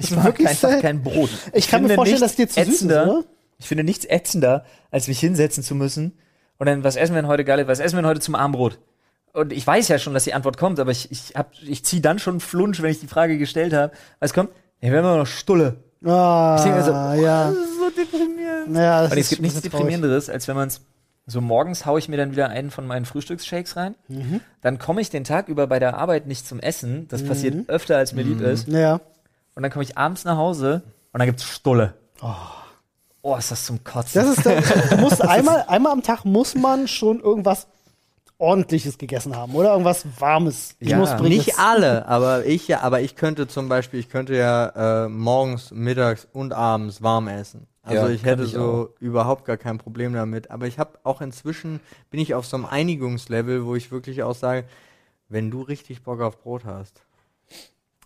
[0.00, 0.80] Ich mag wirklich einfach sad.
[0.80, 1.28] kein Brot.
[1.52, 3.24] Ich kann mir vorstellen, dass dir zu süß ist, ätzender- oder?
[3.58, 6.16] Ich finde nichts ätzender, als mich hinsetzen zu müssen
[6.58, 7.66] und dann, was essen wir denn heute geil?
[7.68, 8.78] Was essen wir denn heute zum Abendbrot?
[9.32, 12.02] Und ich weiß ja schon, dass die Antwort kommt, aber ich, ich, hab, ich ziehe
[12.02, 13.92] dann schon Flunsch, wenn ich die Frage gestellt habe.
[14.20, 14.50] Was kommt?
[14.80, 15.76] Ja, wir haben noch Stulle.
[16.04, 16.90] Ah, Ich denke mir so,
[17.22, 17.50] ja.
[17.50, 18.76] Das ist so deprimierend.
[18.76, 20.80] ja das Und es gibt nichts deprimierenderes, als wenn man es
[21.26, 23.94] so morgens haue ich mir dann wieder einen von meinen Frühstücksshakes rein.
[24.08, 24.40] Mhm.
[24.62, 27.06] Dann komme ich den Tag über bei der Arbeit nicht zum Essen.
[27.08, 28.66] Das passiert öfter, als mir lieb ist.
[28.68, 29.00] Ja.
[29.54, 30.82] Und dann komme ich abends nach Hause
[31.12, 31.94] und dann gibt's Stulle.
[32.22, 32.32] Oh,
[33.36, 34.22] ist das zum Kotzen.
[34.22, 34.60] Das ist der,
[34.90, 37.66] du musst einmal, einmal am Tag muss man schon irgendwas
[38.38, 40.98] ordentliches gegessen haben oder irgendwas warmes, Ja.
[41.44, 45.72] Nicht alle, aber ich ja, aber ich könnte zum Beispiel, ich könnte ja äh, morgens,
[45.72, 47.66] mittags und abends warm essen.
[47.82, 50.50] Also Ja, ich hätte ich so überhaupt gar kein Problem damit.
[50.50, 54.34] Aber ich habe auch inzwischen bin ich auf so einem Einigungslevel, wo ich wirklich auch
[54.34, 54.64] sage,
[55.28, 57.02] wenn du richtig Bock auf Brot hast.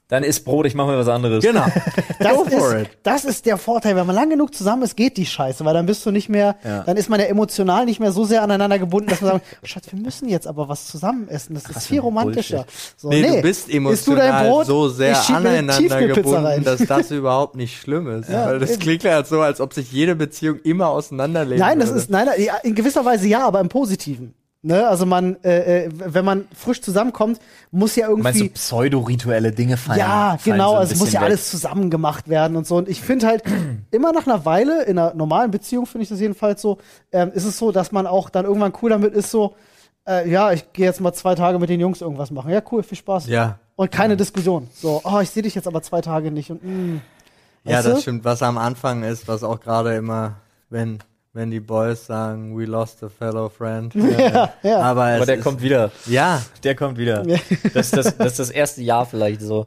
[0.08, 1.42] Dann isst Brot, ich mache mir was anderes.
[1.42, 1.64] Genau.
[2.18, 2.90] Das Go for ist, it.
[3.02, 5.86] das ist der Vorteil, wenn man lang genug zusammen ist, geht die Scheiße, weil dann
[5.86, 6.84] bist du nicht mehr, Ja.
[6.84, 9.86] dann ist man ja emotional nicht mehr so sehr aneinander gebunden, dass man sagt, Schatz,
[9.90, 11.54] wir müssen jetzt aber was zusammen essen.
[11.54, 12.64] Das ist viel romantischer.
[12.96, 17.10] So, Nee, du bist isst du dein emotional Brot, so sehr aneinander gebunden, dass das
[17.10, 18.28] überhaupt nicht schlimm ist.
[18.28, 21.88] Ja, Weil das klingt ja so, als ob sich jede Beziehung immer auseinanderleben Nein, das
[21.88, 22.00] würde.
[22.00, 22.28] ist, nein,
[22.62, 24.34] in gewisser Weise ja, aber im Positiven.
[24.64, 24.86] Ne?
[24.86, 27.40] Also man, äh, äh, wenn man frisch zusammenkommt,
[27.72, 28.22] muss ja irgendwie.
[28.22, 29.98] Meinst du pseudo-rituelle Dinge fallen?
[29.98, 31.26] Ja, fallen genau, so also es muss ja weg.
[31.26, 32.76] alles zusammen gemacht werden und so.
[32.76, 33.42] Und ich finde halt,
[33.90, 36.78] immer nach einer Weile, in einer normalen Beziehung finde ich das jedenfalls so,
[37.10, 39.56] ähm, ist es so, dass man auch dann irgendwann cool damit ist, so,
[40.06, 42.52] äh, ja, ich gehe jetzt mal zwei Tage mit den Jungs irgendwas machen.
[42.52, 43.26] Ja, cool, viel Spaß.
[43.26, 43.58] Ja.
[43.74, 44.68] Und keine Diskussion.
[44.74, 47.00] So, oh, ich sehe dich jetzt aber zwei Tage nicht und mm.
[47.64, 47.90] Ja, Weißt du?
[47.90, 48.24] das stimmt.
[48.24, 50.36] Was am Anfang ist, was auch gerade immer,
[50.68, 50.98] wenn,
[51.34, 53.94] wenn die Boys sagen, we lost a fellow friend.
[53.94, 54.80] Ja, ja.
[54.80, 55.90] Aber, Aber der ist, kommt wieder.
[56.06, 57.22] Ja, Der kommt wieder.
[57.74, 59.66] Das, ist das, das ist das erste Jahr vielleicht so.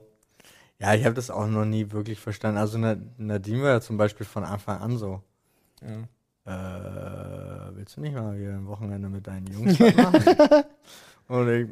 [0.79, 2.57] ja, ich habe das auch noch nie wirklich verstanden.
[2.59, 5.21] Also Na- Nadine war ja zum Beispiel von Anfang an so.
[6.45, 6.51] Äh,
[7.75, 10.23] willst du nicht mal wieder ein Wochenende mit deinen Jungs machen?
[11.27, 11.67] Und ich,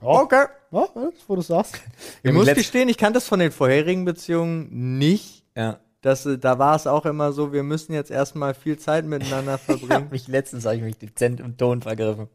[0.00, 0.44] okay.
[0.70, 1.74] Ja, ja, wo du sagst.
[2.22, 5.44] Ich Ja, muss gestehen, ich kannte das von den vorherigen Beziehungen nicht.
[5.56, 5.80] Ja.
[6.02, 9.58] Dass, äh, da war es auch immer so, wir müssen jetzt erstmal viel Zeit miteinander
[9.58, 10.08] verbringen.
[10.10, 12.28] mich letztens habe ich mich dezent im Ton vergriffen.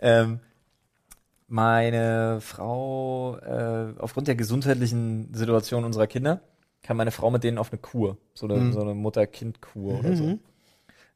[0.00, 0.40] Ähm,
[1.48, 6.40] meine Frau, äh, aufgrund der gesundheitlichen Situation unserer Kinder,
[6.82, 8.72] kam meine Frau mit denen auf eine Kur, so eine, Mhm.
[8.72, 10.38] so eine Mutter-Kind-Kur oder so.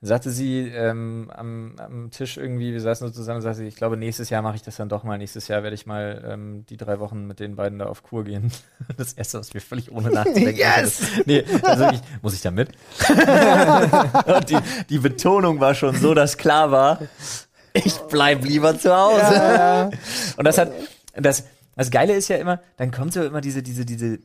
[0.02, 3.98] Sagte sie ähm, am, am Tisch irgendwie, wir saßen so zusammen, sagte sie, ich glaube,
[3.98, 5.18] nächstes Jahr mache ich das dann doch mal.
[5.18, 8.24] Nächstes Jahr werde ich mal ähm, die drei Wochen mit den beiden da auf Kur
[8.24, 8.50] gehen.
[8.96, 11.00] Das erste, was mir völlig ohne nachzudenken Yes!
[11.00, 12.70] ist, nee, also ich, muss ich da mit?
[14.26, 16.98] Und die, die Betonung war schon so, dass klar war,
[17.72, 19.90] ich bleib lieber zu Hause.
[20.36, 20.72] Und das hat,
[21.14, 21.44] das,
[21.76, 24.18] das Geile ist ja immer, dann kommt so immer diese, diese, diese,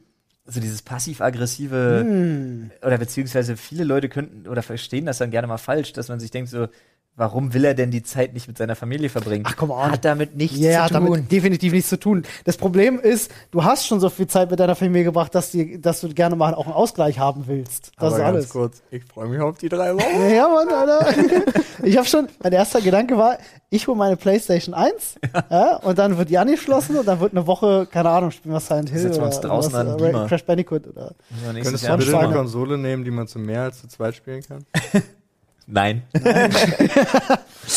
[0.46, 2.72] so dieses passiv-aggressive, Hm.
[2.86, 6.32] oder beziehungsweise viele Leute könnten oder verstehen das dann gerne mal falsch, dass man sich
[6.32, 6.68] denkt so,
[7.16, 9.46] warum will er denn die Zeit nicht mit seiner Familie verbringen?
[9.48, 9.92] Ach, come on.
[9.92, 11.06] Hat damit nichts Ja, hat zu tun.
[11.06, 12.24] damit definitiv nichts zu tun.
[12.44, 15.80] Das Problem ist, du hast schon so viel Zeit mit deiner Familie gebracht, dass, die,
[15.82, 17.92] dass du gerne mal auch einen Ausgleich haben willst.
[17.98, 18.50] Das Aber ist ganz alles.
[18.50, 20.30] kurz, ich freue mich auf die drei Wochen.
[20.36, 21.14] Ja, Mann, Alter.
[21.84, 23.38] Ich habe schon, mein erster Gedanke war,
[23.70, 25.16] ich hole meine Playstation 1
[25.52, 25.76] ja.
[25.78, 28.90] und dann wird die angeschlossen und dann wird eine Woche, keine Ahnung, spielen wir Silent
[28.90, 30.28] Hill Setzen wir oder uns draußen irgendwas, an den äh.
[30.28, 31.14] Crash Bandicoot oder
[31.46, 34.42] Ja, Könntest du bitte eine Konsole nehmen, die man zu mehr als zu zweit spielen
[34.42, 34.66] kann?
[35.68, 36.04] Nein.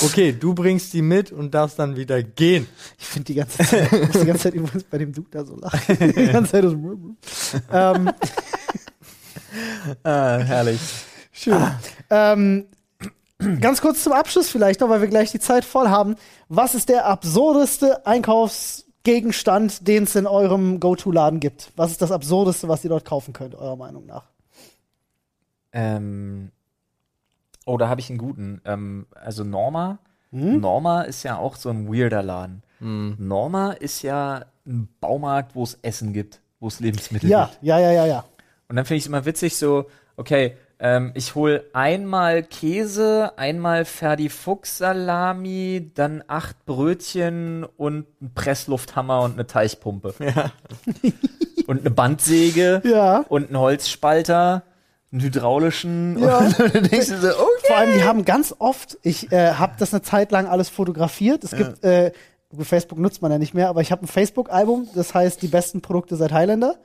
[0.05, 2.67] Okay, du bringst die mit und darfst dann wieder gehen.
[2.99, 5.45] ich finde die ganze Zeit, ich muss die ganze Zeit übrigens bei dem Dude da
[5.47, 5.97] so lachen.
[6.15, 7.17] Die ganze Zeit so,
[7.73, 8.11] ähm,
[10.03, 10.81] Ah, herrlich.
[11.33, 11.57] Schön.
[12.11, 12.67] Ähm,
[13.61, 16.17] ganz kurz zum Abschluss vielleicht noch, weil wir gleich die Zeit voll haben.
[16.49, 21.73] Was ist der absurdeste Einkaufsgegenstand, den es in eurem Go-To-Laden gibt?
[21.77, 24.25] Was ist das absurdeste, was ihr dort kaufen könnt, eurer Meinung nach?
[25.73, 26.51] Ähm,
[27.69, 28.61] oh, da habe ich einen guten.
[28.65, 29.99] Ähm, also Norma.
[30.33, 30.61] Hm?
[30.61, 32.63] Norma ist ja auch so ein weirder Laden.
[32.81, 33.17] Hm.
[33.19, 37.63] Norma ist ja ein Baumarkt, wo es Essen gibt, wo es Lebensmittel Ja, gibt.
[37.63, 38.25] ja, ja, ja, ja.
[38.69, 43.85] Und dann finde ich es immer witzig, so, okay, ähm, ich hole einmal Käse, einmal
[43.85, 50.15] Ferdi Fuchs Salami, dann acht Brötchen und einen Presslufthammer und eine Teichpumpe.
[51.67, 53.25] und eine Bandsäge Ja.
[53.29, 54.63] und einen Holzspalter,
[55.11, 56.19] einen hydraulischen.
[56.19, 56.39] Ja.
[56.39, 57.58] Und dann denkst du so, okay.
[57.69, 61.45] Vor allem, die haben ganz oft, ich äh, habe das eine Zeit lang alles fotografiert.
[61.45, 62.13] Es gibt, äh,
[62.63, 65.83] Facebook nutzt man ja nicht mehr, aber ich habe ein Facebook-Album, das heißt die besten
[65.83, 66.77] Produkte seit Highlander.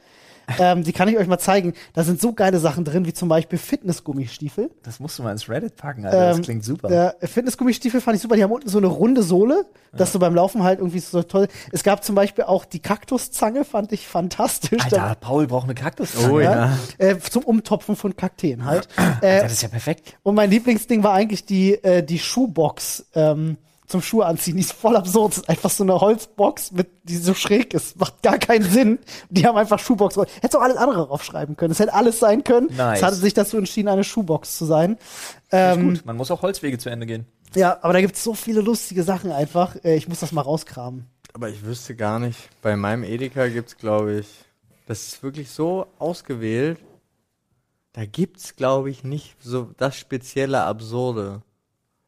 [0.60, 1.74] Ähm, die kann ich euch mal zeigen.
[1.94, 4.70] Da sind so geile Sachen drin, wie zum Beispiel Fitnessgummistiefel.
[4.84, 6.30] Das musst du mal ins Reddit packen, Alter.
[6.30, 7.16] Das Ähm, klingt super.
[7.22, 8.36] Fitnessgummistiefel fand ich super.
[8.36, 11.48] Die haben unten so eine runde Sohle, dass du beim Laufen halt irgendwie so toll.
[11.72, 14.84] Es gab zum Beispiel auch die Kaktuszange, fand ich fantastisch.
[14.84, 16.34] Alter, Paul braucht eine Kaktuszange.
[16.34, 16.78] Oh Da- ja.
[16.98, 18.88] Äh, zum Umtopfen von Kakteen halt.
[19.22, 20.18] äh, Das ist ja perfekt.
[20.24, 23.58] und mein Lieblingsding war eigentlich die, äh, die Schuhbox ähm,
[23.94, 24.56] zum Schuhe anziehen.
[24.58, 25.32] Die ist voll absurd.
[25.34, 27.98] Das ist einfach so eine Holzbox, mit, die so schräg ist.
[28.00, 29.00] Macht gar keinen Sinn.
[29.30, 30.18] Die haben einfach Schuhbox.
[30.42, 31.72] Hätte auch alles andere draufschreiben können.
[31.72, 32.68] Es hätte alles sein können.
[32.76, 32.98] Nice.
[33.00, 34.94] Es hatte sich dazu entschieden, eine Schuhbox zu sein.
[34.96, 35.00] Ist
[35.52, 36.06] Ähm, gut.
[36.06, 37.26] Man muss auch Holzwege zu Ende gehen.
[37.56, 39.76] ja, aber da gibt's so viele lustige Sachen einfach.
[39.84, 41.06] Äh, ich muss das mal rauskramen.
[41.34, 42.38] Aber ich wüsste gar nicht.
[42.62, 44.28] Bei meinem Edeka gibt's, glaube ich,
[44.88, 46.80] das ist wirklich so ausgewählt.
[47.94, 51.42] Da gibt's, glaube ich, nicht so das spezielle Absurde.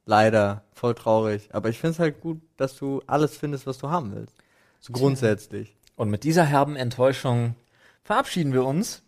[0.05, 0.63] Leider.
[0.73, 1.49] Voll traurig.
[1.53, 4.35] Aber ich finde es halt gut, dass du alles findest, was du haben willst.
[4.79, 5.75] So grundsätzlich.
[5.95, 7.55] Und mit dieser herben Enttäuschung
[8.03, 9.01] verabschieden wir uns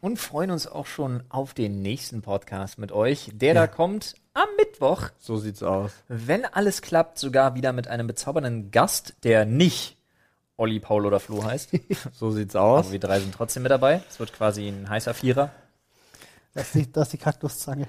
[0.00, 3.66] und freuen uns auch schon auf den nächsten Podcast mit euch, der da Ja.
[3.68, 5.92] kommt am Mittwoch, So sieht's aus.
[6.08, 9.96] wenn alles klappt, sogar wieder mit einem bezaubernden Gast, der nicht
[10.56, 11.70] Olli, Paul oder Flo heißt.
[12.12, 12.84] So sieht's aus.
[12.86, 14.02] Aber wir drei sind trotzdem mit dabei.
[14.10, 15.50] Es wird quasi ein heißer Vierer.
[16.52, 17.86] Das ist die, das ist die Kaktuszange.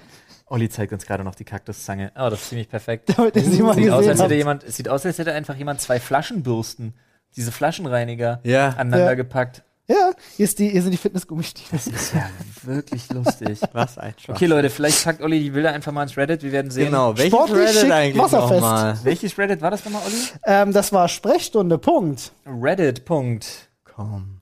[0.48, 2.12] Olli zeigt uns gerade noch die Kaktuszange.
[2.14, 3.08] Oh, das ist ziemlich perfekt.
[3.16, 6.94] Damit Sieht aus, als hätte jemand, es sieht aus, als hätte einfach jemand zwei Flaschenbürsten,
[7.34, 8.68] diese Flaschenreiniger, Ja.
[8.70, 9.14] aneinander Ja.
[9.14, 9.62] gepackt.
[9.88, 11.78] Ja, hier, ist die, hier sind die Fitnessgummistiefel.
[11.78, 12.28] Das ist ja
[12.62, 13.60] wirklich lustig.
[13.72, 14.34] Was ein Spaß.
[14.34, 16.42] Okay, Leute, vielleicht packt Olli die Bilder einfach mal ins Reddit.
[16.42, 16.86] Wir werden sehen.
[16.86, 17.16] Genau.
[17.16, 18.60] Welches Sportlich Reddit schick, eigentlich wasserfest.
[18.60, 18.98] nochmal?
[19.04, 20.16] Welches Reddit war das nochmal, Olli?
[20.44, 22.32] Ähm, das war Sprechstunde, Punkt.
[22.46, 23.04] Reddit.
[23.04, 23.68] Punkt.
[23.84, 24.40] Komm.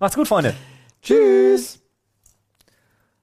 [0.00, 0.54] Macht's gut, Freunde.
[1.00, 1.78] Tschüss.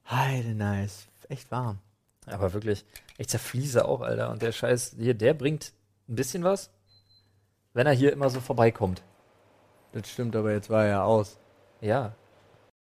[0.09, 1.07] Heide nice.
[1.27, 1.79] Echt warm.
[2.25, 2.85] Aber wirklich,
[3.17, 4.31] ich zerfließe auch, Alter.
[4.31, 5.73] Und der Scheiß hier, der bringt
[6.07, 6.71] ein bisschen was,
[7.73, 9.03] wenn er hier immer so vorbeikommt.
[9.91, 11.37] Das stimmt, aber jetzt war er ja aus.
[11.81, 12.13] Ja,